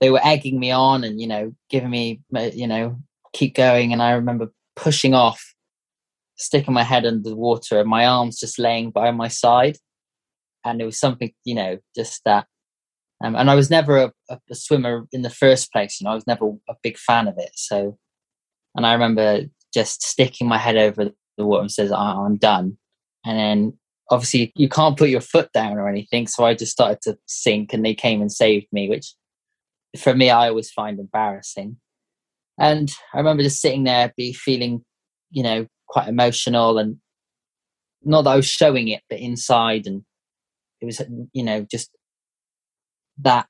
they 0.00 0.10
were 0.10 0.20
egging 0.24 0.58
me 0.58 0.70
on 0.70 1.04
and 1.04 1.20
you 1.20 1.26
know 1.26 1.54
giving 1.70 1.90
me 1.90 2.20
you 2.52 2.66
know 2.66 2.98
keep 3.32 3.54
going, 3.54 3.92
and 3.92 4.02
I 4.02 4.12
remember 4.12 4.52
pushing 4.76 5.14
off, 5.14 5.54
sticking 6.36 6.74
my 6.74 6.82
head 6.82 7.06
under 7.06 7.28
the 7.28 7.36
water, 7.36 7.80
and 7.80 7.88
my 7.88 8.06
arms 8.06 8.40
just 8.40 8.58
laying 8.58 8.90
by 8.90 9.10
my 9.10 9.28
side. 9.28 9.76
And 10.64 10.80
it 10.80 10.86
was 10.86 10.98
something 10.98 11.32
you 11.44 11.54
know 11.54 11.78
just 11.94 12.22
that 12.24 12.46
um, 13.22 13.36
and 13.36 13.50
i 13.50 13.54
was 13.54 13.70
never 13.70 13.98
a, 13.98 14.12
a, 14.30 14.54
swimmer 14.54 15.06
in 15.12 15.20
the 15.20 15.30
first 15.30 15.70
place 15.70 16.00
you 16.00 16.06
know 16.06 16.12
i 16.12 16.14
was 16.14 16.26
never 16.26 16.52
a 16.68 16.74
big 16.82 16.96
fan 16.96 17.28
of 17.28 17.34
it. 17.36 17.50
So 17.54 17.98
and 18.74 18.86
i 18.86 18.94
remember 18.94 19.42
just 19.74 20.02
sticking 20.02 20.46
my 20.46 20.56
head 20.56 20.76
over 20.76 21.10
the 21.36 21.44
water 21.44 21.62
and 21.62 21.70
says, 21.70 21.90
I'm 21.92 22.36
done. 22.36 22.78
And 23.26 23.38
then 23.38 23.78
obviously 24.10 24.52
you 24.54 24.68
can't 24.68 24.96
put 24.96 25.08
your 25.08 25.20
foot 25.20 25.50
down 25.52 25.78
or 25.78 25.88
anything. 25.88 26.26
So 26.26 26.44
I 26.44 26.54
just 26.54 26.72
started 26.72 27.00
to 27.02 27.18
sink 27.26 27.72
and 27.72 27.84
they 27.84 27.94
came 27.94 28.20
and 28.20 28.30
saved 28.30 28.66
me, 28.72 28.88
which 28.88 29.14
for 29.98 30.14
me, 30.14 30.30
I 30.30 30.48
always 30.48 30.70
find 30.70 30.98
embarrassing. 30.98 31.76
And 32.58 32.90
I 33.12 33.18
remember 33.18 33.42
just 33.42 33.60
sitting 33.60 33.84
there, 33.84 34.12
be 34.16 34.32
feeling, 34.32 34.84
you 35.30 35.42
know, 35.42 35.66
quite 35.88 36.08
emotional 36.08 36.78
and 36.78 36.96
not 38.02 38.22
that 38.22 38.30
I 38.30 38.36
was 38.36 38.46
showing 38.46 38.88
it, 38.88 39.02
but 39.08 39.18
inside. 39.18 39.86
And 39.86 40.02
it 40.80 40.84
was, 40.86 41.00
you 41.32 41.42
know, 41.42 41.66
just 41.70 41.90
that 43.22 43.46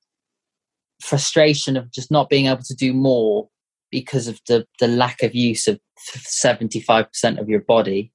frustration 1.02 1.76
of 1.76 1.90
just 1.90 2.10
not 2.10 2.28
being 2.28 2.46
able 2.46 2.62
to 2.62 2.74
do 2.74 2.92
more 2.92 3.48
because 3.90 4.28
of 4.28 4.40
the, 4.48 4.66
the 4.80 4.88
lack 4.88 5.22
of 5.22 5.34
use 5.34 5.66
of 5.66 5.78
75% 6.10 7.40
of 7.40 7.48
your 7.48 7.60
body 7.60 8.12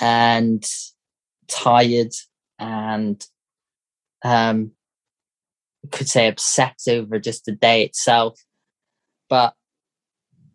and 0.00 0.64
tired 1.50 2.12
and 2.58 3.24
um, 4.24 4.72
could 5.90 6.08
say 6.08 6.28
upset 6.28 6.78
over 6.88 7.18
just 7.18 7.44
the 7.44 7.52
day 7.52 7.84
itself. 7.84 8.38
But 9.28 9.54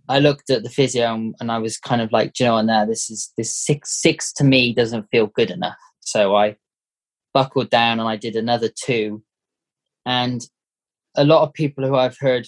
I 0.08 0.20
looked 0.20 0.50
at 0.50 0.64
the 0.64 0.70
physio 0.70 1.34
and 1.40 1.52
I 1.52 1.58
was 1.58 1.78
kind 1.78 2.02
of 2.02 2.12
like, 2.12 2.40
you 2.40 2.46
know, 2.46 2.62
now 2.62 2.86
this 2.86 3.10
is 3.10 3.32
this 3.38 3.56
six 3.56 4.02
six 4.02 4.32
to 4.34 4.44
me 4.44 4.74
doesn't 4.74 5.10
feel 5.12 5.28
good 5.28 5.50
enough. 5.50 5.78
So 6.02 6.36
I 6.36 6.58
buckled 7.34 7.70
down 7.70 8.00
and 8.00 8.08
I 8.08 8.16
did 8.16 8.36
another 8.36 8.70
two. 8.70 9.24
And 10.06 10.42
a 11.18 11.24
lot 11.24 11.44
of 11.44 11.54
people 11.54 11.86
who 11.86 11.96
I've 11.96 12.18
heard 12.20 12.48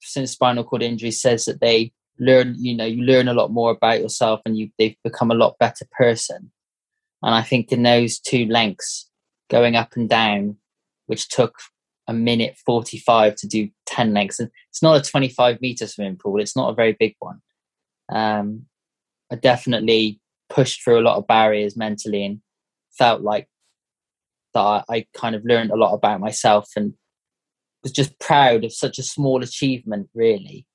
since 0.00 0.32
spinal 0.32 0.64
cord 0.64 0.82
injury 0.82 1.10
says 1.10 1.44
that 1.44 1.60
they 1.60 1.92
learn, 2.18 2.56
you 2.58 2.74
know, 2.74 2.84
you 2.84 3.02
learn 3.02 3.28
a 3.28 3.34
lot 3.34 3.50
more 3.50 3.70
about 3.70 4.00
yourself 4.00 4.40
and 4.46 4.56
you 4.56 4.70
they've 4.78 4.96
become 5.04 5.30
a 5.30 5.34
lot 5.34 5.58
better 5.58 5.86
person. 5.92 6.50
And 7.24 7.34
I 7.34 7.40
think 7.40 7.72
in 7.72 7.82
those 7.82 8.18
two 8.20 8.46
lengths, 8.46 9.08
going 9.50 9.76
up 9.76 9.96
and 9.96 10.08
down, 10.08 10.58
which 11.06 11.28
took 11.30 11.54
a 12.06 12.12
minute 12.12 12.58
45 12.66 13.34
to 13.36 13.48
do 13.48 13.70
10 13.86 14.12
lengths, 14.12 14.38
and 14.38 14.50
it's 14.68 14.82
not 14.82 15.00
a 15.00 15.10
25 15.10 15.58
meter 15.62 15.86
swimming 15.86 16.18
pool, 16.22 16.38
it's 16.38 16.54
not 16.54 16.68
a 16.68 16.74
very 16.74 16.92
big 16.92 17.14
one. 17.20 17.40
Um, 18.12 18.66
I 19.32 19.36
definitely 19.36 20.20
pushed 20.50 20.84
through 20.84 21.00
a 21.00 21.06
lot 21.06 21.16
of 21.16 21.26
barriers 21.26 21.78
mentally 21.78 22.26
and 22.26 22.40
felt 22.92 23.22
like 23.22 23.48
that 24.52 24.60
I, 24.60 24.84
I 24.90 25.06
kind 25.16 25.34
of 25.34 25.46
learned 25.46 25.70
a 25.70 25.76
lot 25.76 25.94
about 25.94 26.20
myself 26.20 26.68
and 26.76 26.92
was 27.82 27.92
just 27.92 28.18
proud 28.20 28.64
of 28.64 28.72
such 28.72 28.98
a 28.98 29.02
small 29.02 29.42
achievement, 29.42 30.10
really. 30.14 30.66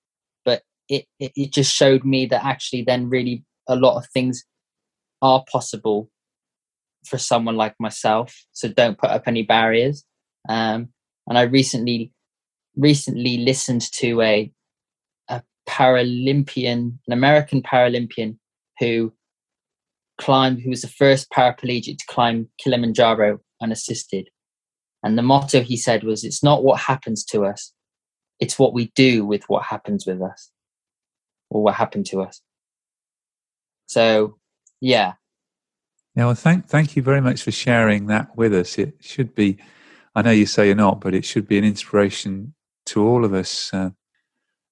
But 0.46 0.64
it, 0.90 1.06
it, 1.20 1.32
it 1.36 1.54
just 1.54 1.76
showed 1.76 2.04
me 2.04 2.26
that 2.26 2.44
actually, 2.44 2.82
then, 2.82 3.08
really, 3.08 3.44
a 3.68 3.76
lot 3.76 3.98
of 3.98 4.08
things 4.10 4.44
are 5.22 5.44
possible 5.52 6.10
for 7.06 7.18
someone 7.18 7.56
like 7.56 7.76
myself. 7.80 8.36
So 8.52 8.68
don't 8.68 8.98
put 8.98 9.10
up 9.10 9.24
any 9.28 9.44
barriers. 9.44 10.04
Um, 10.48 10.90
and 11.28 11.38
I 11.38 11.44
recently 11.44 12.12
recently 12.76 13.38
listened 13.40 13.84
to 13.94 14.22
a 14.22 14.52
a 15.28 15.44
Paralympian, 15.68 16.98
an 17.08 17.14
American 17.14 17.62
Paralympian 17.62 18.38
who 18.80 19.14
climbed, 20.18 20.62
who 20.62 20.70
was 20.70 20.82
the 20.82 20.88
first 20.88 21.30
paraplegic 21.32 21.98
to 21.98 22.06
climb 22.08 22.50
Kilimanjaro 22.58 23.40
unassisted. 23.62 24.30
And 25.04 25.18
the 25.18 25.22
motto 25.22 25.62
he 25.62 25.78
said 25.78 26.04
was, 26.04 26.24
"It's 26.24 26.44
not 26.44 26.64
what 26.64 26.82
happens 26.82 27.24
to 27.26 27.46
us; 27.46 27.74
it's 28.40 28.60
what 28.60 28.74
we 28.74 28.92
do 28.96 29.26
with 29.26 29.44
what 29.48 29.64
happens 29.66 30.06
with 30.06 30.22
us, 30.22 30.52
or 31.50 31.64
what 31.64 31.76
happened 31.76 32.06
to 32.08 32.22
us." 32.22 32.42
So, 33.88 34.38
yeah, 34.82 35.14
yeah, 36.20 36.26
well, 36.26 36.36
thank 36.36 36.68
thank 36.68 36.98
you 36.98 37.02
very 37.02 37.22
much 37.22 37.44
for 37.44 37.52
sharing 37.52 38.08
that 38.08 38.36
with 38.36 38.54
us. 38.54 38.78
It 38.78 38.96
should 39.00 39.34
be, 39.36 39.58
I 40.16 40.22
know 40.22 40.32
you 40.32 40.46
say 40.46 40.66
you're 40.66 40.76
not, 40.76 41.00
but 41.00 41.16
it 41.16 41.24
should 41.24 41.48
be 41.48 41.58
an 41.58 41.64
inspiration 41.64 42.54
to 42.88 43.08
all 43.08 43.24
of 43.24 43.34
us 43.34 43.74
uh, 43.74 43.92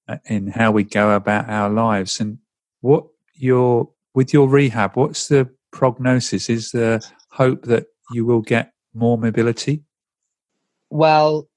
uh, 0.06 0.18
in 0.26 0.48
how 0.48 0.72
we 0.72 0.84
go 0.84 1.12
about 1.12 1.48
our 1.48 1.70
lives. 1.70 2.20
And 2.20 2.36
what 2.82 3.06
your 3.34 3.88
with 4.14 4.34
your 4.34 4.46
rehab, 4.46 4.94
what's 4.96 5.28
the 5.28 5.48
prognosis? 5.72 6.50
Is 6.50 6.72
there 6.72 7.00
hope 7.30 7.62
that 7.62 7.86
you 8.12 8.26
will 8.26 8.42
get 8.42 8.74
more 8.92 9.16
mobility? 9.16 9.84
Well, 10.90 11.48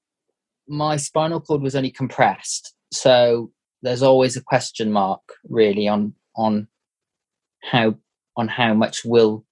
my 0.66 0.96
spinal 0.96 1.42
cord 1.42 1.60
was 1.60 1.76
only 1.76 1.90
compressed, 1.90 2.74
so 2.94 3.52
there's 3.82 4.02
always 4.02 4.38
a 4.38 4.42
question 4.42 4.90
mark 4.90 5.20
really 5.50 5.86
on 5.86 6.14
on 6.34 6.66
how 7.60 7.96
on 8.38 8.48
how 8.48 8.72
much 8.72 9.04
will 9.04 9.44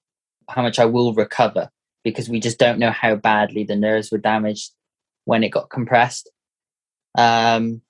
how 0.51 0.63
much 0.63 0.79
I 0.79 0.85
will 0.85 1.15
recover 1.15 1.71
because 2.05 2.29
we 2.29 2.41
just 2.41 2.59
don't 2.59 2.79
know 2.79 2.91
how 2.91 3.15
badly 3.15 3.65
the 3.65 3.77
nerves 3.77 4.11
were 4.11 4.19
damaged 4.19 4.73
when 5.25 5.45
it 5.45 5.51
got 5.51 5.71
compressed. 5.71 6.31
Um, 7.17 7.83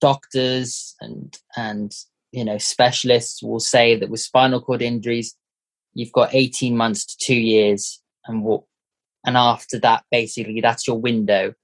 doctors 0.00 0.94
and 1.00 1.38
and 1.56 1.92
you 2.32 2.44
know 2.44 2.58
specialists 2.58 3.42
will 3.42 3.60
say 3.60 3.96
that 3.96 4.10
with 4.10 4.20
spinal 4.20 4.60
cord 4.60 4.82
injuries, 4.82 5.36
you've 5.94 6.12
got 6.12 6.34
18 6.34 6.76
months 6.76 7.04
to 7.04 7.16
two 7.20 7.40
years, 7.40 8.02
and 8.26 8.44
what 8.44 8.62
and 9.26 9.36
after 9.36 9.78
that, 9.80 10.04
basically 10.10 10.60
that's 10.60 10.86
your 10.86 10.98
window. 10.98 11.54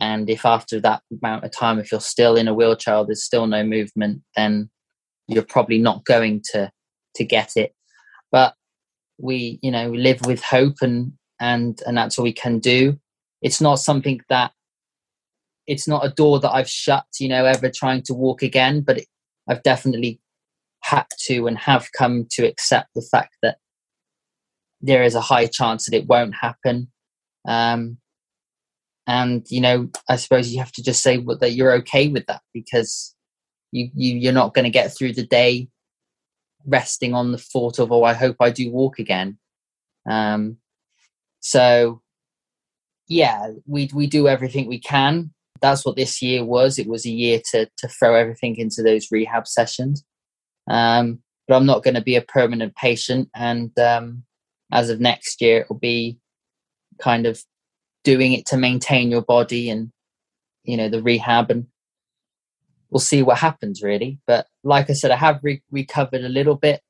And 0.00 0.30
if 0.30 0.46
after 0.46 0.80
that 0.80 1.02
amount 1.22 1.44
of 1.44 1.52
time, 1.52 1.78
if 1.78 1.92
you're 1.92 2.00
still 2.00 2.36
in 2.36 2.48
a 2.48 2.54
wheelchair, 2.54 3.04
there's 3.04 3.24
still 3.24 3.46
no 3.46 3.62
movement, 3.62 4.22
then 4.36 4.70
you're 5.26 5.42
probably 5.42 5.78
not 5.78 6.04
going 6.04 6.42
to 6.52 6.70
to 7.16 7.24
get 7.24 7.56
it. 7.56 7.74
But 8.32 8.54
we 9.20 9.58
you 9.62 9.70
know 9.70 9.90
live 9.90 10.24
with 10.26 10.42
hope 10.42 10.76
and 10.82 11.12
and 11.40 11.82
and 11.86 11.96
that's 11.96 12.18
all 12.18 12.24
we 12.24 12.32
can 12.32 12.58
do. 12.58 12.98
It's 13.42 13.60
not 13.60 13.76
something 13.76 14.20
that 14.28 14.52
it's 15.66 15.86
not 15.86 16.04
a 16.04 16.10
door 16.10 16.40
that 16.40 16.50
i've 16.50 16.68
shut 16.68 17.04
you 17.20 17.28
know 17.28 17.44
ever 17.44 17.70
trying 17.70 18.02
to 18.02 18.14
walk 18.14 18.42
again 18.42 18.80
but 18.80 18.96
it, 18.98 19.06
i've 19.48 19.62
definitely 19.62 20.18
had 20.82 21.04
to 21.18 21.46
and 21.46 21.58
have 21.58 21.92
come 21.92 22.26
to 22.30 22.46
accept 22.46 22.88
the 22.94 23.06
fact 23.10 23.36
that 23.42 23.58
there 24.80 25.02
is 25.02 25.14
a 25.14 25.20
high 25.20 25.46
chance 25.46 25.84
that 25.84 25.96
it 25.96 26.06
won't 26.06 26.34
happen. 26.34 26.90
Um, 27.46 27.98
and 29.06 29.46
you 29.48 29.62
know 29.62 29.88
i 30.10 30.16
suppose 30.16 30.52
you 30.52 30.58
have 30.58 30.70
to 30.70 30.82
just 30.82 31.02
say 31.02 31.16
that 31.40 31.52
you're 31.52 31.72
okay 31.72 32.08
with 32.08 32.26
that 32.26 32.42
because 32.52 33.14
you, 33.72 33.88
you 33.94 34.14
you're 34.14 34.32
not 34.32 34.52
going 34.52 34.66
to 34.66 34.70
get 34.70 34.94
through 34.94 35.12
the 35.14 35.26
day 35.26 35.68
resting 36.66 37.14
on 37.14 37.32
the 37.32 37.38
thought 37.38 37.78
of, 37.78 37.92
oh, 37.92 38.04
I 38.04 38.14
hope 38.14 38.36
I 38.40 38.50
do 38.50 38.70
walk 38.70 38.98
again. 38.98 39.38
Um, 40.08 40.58
so, 41.40 42.02
yeah, 43.08 43.50
we 43.66 43.90
we 43.92 44.06
do 44.06 44.28
everything 44.28 44.66
we 44.66 44.78
can. 44.78 45.32
That's 45.60 45.84
what 45.84 45.96
this 45.96 46.22
year 46.22 46.44
was. 46.44 46.78
It 46.78 46.86
was 46.86 47.04
a 47.04 47.10
year 47.10 47.40
to 47.52 47.68
to 47.78 47.88
throw 47.88 48.14
everything 48.14 48.56
into 48.56 48.82
those 48.82 49.08
rehab 49.10 49.46
sessions. 49.46 50.04
Um, 50.68 51.20
but 51.48 51.56
I'm 51.56 51.66
not 51.66 51.82
going 51.82 51.94
to 51.94 52.02
be 52.02 52.16
a 52.16 52.22
permanent 52.22 52.76
patient, 52.76 53.28
and 53.34 53.76
um, 53.78 54.22
as 54.70 54.90
of 54.90 55.00
next 55.00 55.40
year, 55.40 55.62
it'll 55.62 55.78
be 55.78 56.18
kind 57.00 57.26
of 57.26 57.42
doing 58.04 58.32
it 58.32 58.46
to 58.46 58.56
maintain 58.56 59.10
your 59.10 59.22
body 59.22 59.68
and 59.70 59.90
you 60.64 60.76
know 60.76 60.88
the 60.88 61.02
rehab 61.02 61.50
and 61.50 61.66
we'll 62.90 63.00
see 63.00 63.22
what 63.22 63.38
happens 63.38 63.82
really. 63.82 64.18
But 64.26 64.46
like 64.64 64.90
I 64.90 64.94
said, 64.94 65.10
I 65.10 65.16
have 65.16 65.40
re- 65.42 65.62
recovered 65.70 66.22
a 66.22 66.28
little 66.28 66.56
bit 66.56 66.82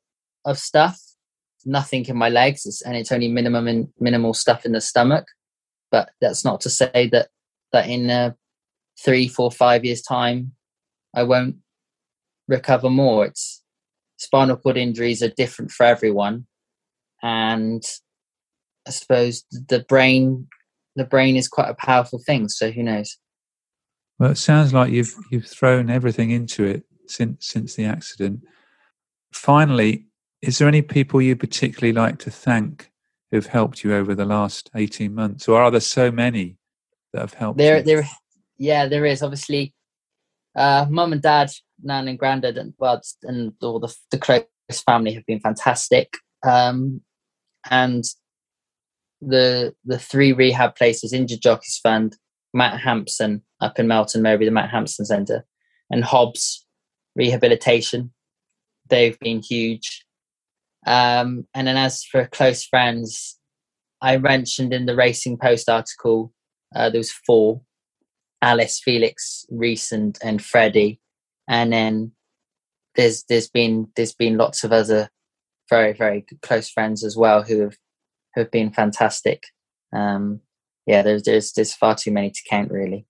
of 0.44 0.58
stuff. 0.58 0.98
Nothing 1.66 2.06
in 2.06 2.16
my 2.16 2.30
legs, 2.30 2.82
and 2.86 2.96
it's 2.96 3.12
only 3.12 3.28
minimum 3.28 3.68
and 3.68 3.88
minimal 4.00 4.32
stuff 4.32 4.64
in 4.64 4.72
the 4.72 4.80
stomach. 4.80 5.26
But 5.90 6.10
that's 6.20 6.42
not 6.44 6.62
to 6.62 6.70
say 6.70 7.10
that 7.12 7.28
that 7.72 7.86
in 7.86 8.08
uh, 8.08 8.32
three, 9.04 9.28
four, 9.28 9.50
five 9.50 9.84
years 9.84 10.00
time, 10.00 10.52
I 11.14 11.22
won't 11.24 11.56
recover 12.48 12.88
more. 12.88 13.26
It's 13.26 13.62
spinal 14.16 14.56
cord 14.56 14.78
injuries 14.78 15.22
are 15.22 15.28
different 15.28 15.70
for 15.70 15.84
everyone, 15.84 16.46
and 17.22 17.82
I 18.88 18.90
suppose 18.90 19.44
the 19.50 19.84
brain, 19.86 20.46
the 20.96 21.04
brain 21.04 21.36
is 21.36 21.46
quite 21.46 21.68
a 21.68 21.74
powerful 21.74 22.20
thing. 22.24 22.48
So 22.48 22.70
who 22.70 22.82
knows? 22.82 23.18
Well, 24.20 24.30
it 24.30 24.38
sounds 24.38 24.74
like 24.74 24.92
you've 24.92 25.14
you've 25.30 25.46
thrown 25.46 25.88
everything 25.88 26.30
into 26.30 26.64
it 26.64 26.84
since 27.06 27.46
since 27.46 27.74
the 27.74 27.86
accident. 27.86 28.42
Finally, 29.32 30.04
is 30.42 30.58
there 30.58 30.68
any 30.68 30.82
people 30.82 31.22
you 31.22 31.34
particularly 31.34 31.94
like 31.94 32.18
to 32.18 32.30
thank 32.30 32.90
who've 33.30 33.46
helped 33.46 33.82
you 33.82 33.94
over 33.94 34.14
the 34.14 34.26
last 34.26 34.70
eighteen 34.74 35.14
months, 35.14 35.48
or 35.48 35.58
are 35.58 35.70
there 35.70 35.80
so 35.80 36.10
many 36.10 36.58
that 37.14 37.20
have 37.20 37.32
helped? 37.32 37.56
There, 37.56 37.78
you? 37.78 37.82
there, 37.82 38.08
yeah, 38.58 38.86
there 38.88 39.06
is. 39.06 39.22
Obviously, 39.22 39.74
uh, 40.54 40.84
mum 40.90 41.14
and 41.14 41.22
dad, 41.22 41.50
nan 41.82 42.06
and 42.06 42.18
granddad, 42.18 42.58
and 42.58 42.74
well, 42.76 43.00
and 43.22 43.54
all 43.62 43.80
the 43.80 43.96
the 44.10 44.18
close 44.18 44.44
family 44.84 45.14
have 45.14 45.24
been 45.24 45.40
fantastic. 45.40 46.12
Um, 46.42 47.00
and 47.70 48.04
the 49.22 49.74
the 49.86 49.98
three 49.98 50.32
rehab 50.32 50.76
places, 50.76 51.14
Injured 51.14 51.40
Jockeys 51.40 51.80
Fund, 51.82 52.18
Matt 52.52 52.80
Hampson 52.80 53.44
up 53.60 53.78
in 53.78 53.86
Melton 53.86 54.22
Mowbray, 54.22 54.46
the 54.46 54.50
Matt 54.50 54.70
Hampson 54.70 55.04
Centre, 55.04 55.44
and 55.90 56.04
Hobbs 56.04 56.66
Rehabilitation. 57.16 58.12
they've 58.88 59.18
been 59.18 59.40
huge. 59.40 60.04
Um, 60.86 61.46
and 61.54 61.66
then 61.66 61.76
as 61.76 62.04
for 62.04 62.26
close 62.26 62.64
friends, 62.64 63.38
I 64.00 64.16
mentioned 64.16 64.72
in 64.72 64.86
the 64.86 64.96
Racing 64.96 65.38
Post 65.38 65.68
article, 65.68 66.32
uh, 66.74 66.90
there 66.90 66.98
was 66.98 67.12
four: 67.12 67.60
Alice, 68.42 68.80
Felix, 68.82 69.44
Reese, 69.50 69.92
and, 69.92 70.18
and 70.22 70.42
Freddie. 70.42 71.00
And 71.48 71.72
then 71.72 72.12
there's 72.96 73.24
there's 73.24 73.48
been 73.48 73.88
there's 73.96 74.14
been 74.14 74.36
lots 74.36 74.64
of 74.64 74.72
other 74.72 75.10
very 75.68 75.92
very 75.92 76.24
close 76.42 76.68
friends 76.70 77.04
as 77.04 77.16
well 77.16 77.42
who 77.42 77.60
have 77.60 77.76
who 78.34 78.42
have 78.42 78.50
been 78.50 78.72
fantastic. 78.72 79.44
Um, 79.92 80.40
yeah, 80.86 81.02
there's 81.02 81.24
there's 81.24 81.52
there's 81.52 81.74
far 81.74 81.94
too 81.94 82.10
many 82.10 82.30
to 82.30 82.40
count 82.48 82.70
really. 82.70 83.06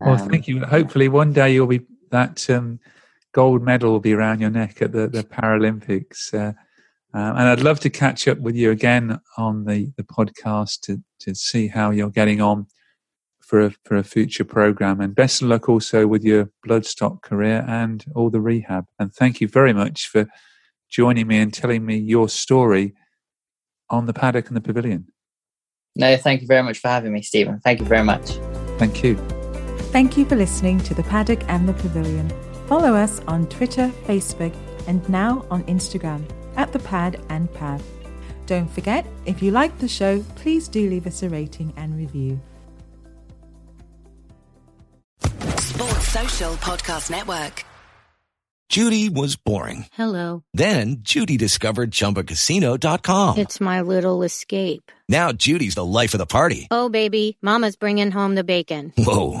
Well, 0.00 0.20
um, 0.20 0.28
thank 0.28 0.48
you. 0.48 0.64
Hopefully, 0.64 1.08
one 1.08 1.32
day 1.32 1.54
you'll 1.54 1.66
be 1.66 1.82
that 2.10 2.48
um, 2.50 2.80
gold 3.32 3.62
medal 3.62 3.92
will 3.92 4.00
be 4.00 4.14
around 4.14 4.40
your 4.40 4.50
neck 4.50 4.82
at 4.82 4.92
the, 4.92 5.08
the 5.08 5.22
Paralympics. 5.22 6.34
Uh, 6.34 6.52
um, 7.12 7.36
and 7.36 7.48
I'd 7.48 7.60
love 7.60 7.80
to 7.80 7.90
catch 7.90 8.28
up 8.28 8.38
with 8.38 8.54
you 8.54 8.70
again 8.70 9.20
on 9.36 9.64
the, 9.64 9.92
the 9.96 10.04
podcast 10.04 10.80
to, 10.82 11.02
to 11.20 11.34
see 11.34 11.68
how 11.68 11.90
you're 11.90 12.10
getting 12.10 12.40
on 12.40 12.66
for 13.40 13.60
a, 13.62 13.70
for 13.84 13.96
a 13.96 14.04
future 14.04 14.44
program. 14.44 15.00
And 15.00 15.14
best 15.14 15.42
of 15.42 15.48
luck 15.48 15.68
also 15.68 16.06
with 16.06 16.22
your 16.22 16.50
bloodstock 16.66 17.22
career 17.22 17.64
and 17.66 18.04
all 18.14 18.30
the 18.30 18.40
rehab. 18.40 18.86
And 18.98 19.12
thank 19.12 19.40
you 19.40 19.48
very 19.48 19.72
much 19.72 20.06
for 20.06 20.28
joining 20.88 21.26
me 21.26 21.38
and 21.38 21.52
telling 21.52 21.84
me 21.84 21.96
your 21.96 22.28
story 22.28 22.94
on 23.88 24.06
the 24.06 24.12
paddock 24.12 24.46
and 24.46 24.56
the 24.56 24.60
pavilion. 24.60 25.08
No, 25.96 26.16
thank 26.16 26.42
you 26.42 26.46
very 26.46 26.62
much 26.62 26.78
for 26.78 26.88
having 26.88 27.12
me, 27.12 27.22
Stephen. 27.22 27.60
Thank 27.64 27.80
you 27.80 27.86
very 27.86 28.04
much. 28.04 28.30
Thank 28.78 29.02
you. 29.02 29.39
Thank 29.92 30.16
you 30.16 30.24
for 30.24 30.36
listening 30.36 30.78
to 30.80 30.94
The 30.94 31.02
Paddock 31.02 31.42
and 31.48 31.68
the 31.68 31.72
Pavilion. 31.72 32.30
Follow 32.66 32.94
us 32.94 33.20
on 33.26 33.48
Twitter, 33.48 33.88
Facebook, 34.06 34.54
and 34.86 35.06
now 35.08 35.44
on 35.50 35.64
Instagram 35.64 36.24
at 36.56 36.72
The 36.72 36.78
Pad 36.78 37.20
and 37.28 37.52
Pav. 37.54 37.82
Don't 38.46 38.70
forget, 38.70 39.04
if 39.26 39.42
you 39.42 39.50
like 39.50 39.76
the 39.78 39.88
show, 39.88 40.22
please 40.36 40.68
do 40.68 40.88
leave 40.88 41.06
us 41.06 41.22
a 41.22 41.28
rating 41.28 41.72
and 41.76 41.96
review. 41.96 42.40
Sports 45.58 46.08
Social 46.08 46.54
Podcast 46.54 47.10
Network. 47.10 47.64
Judy 48.68 49.08
was 49.08 49.34
boring. 49.34 49.86
Hello. 49.94 50.44
Then 50.54 50.98
Judy 51.00 51.36
discovered 51.36 51.90
ChumbaCasino.com. 51.90 53.38
It's 53.38 53.60
my 53.60 53.80
little 53.80 54.22
escape. 54.22 54.92
Now 55.08 55.32
Judy's 55.32 55.74
the 55.74 55.84
life 55.84 56.14
of 56.14 56.18
the 56.18 56.26
party. 56.26 56.68
Oh, 56.70 56.88
baby, 56.88 57.36
Mama's 57.42 57.74
bringing 57.74 58.12
home 58.12 58.36
the 58.36 58.44
bacon. 58.44 58.92
Whoa, 58.96 59.40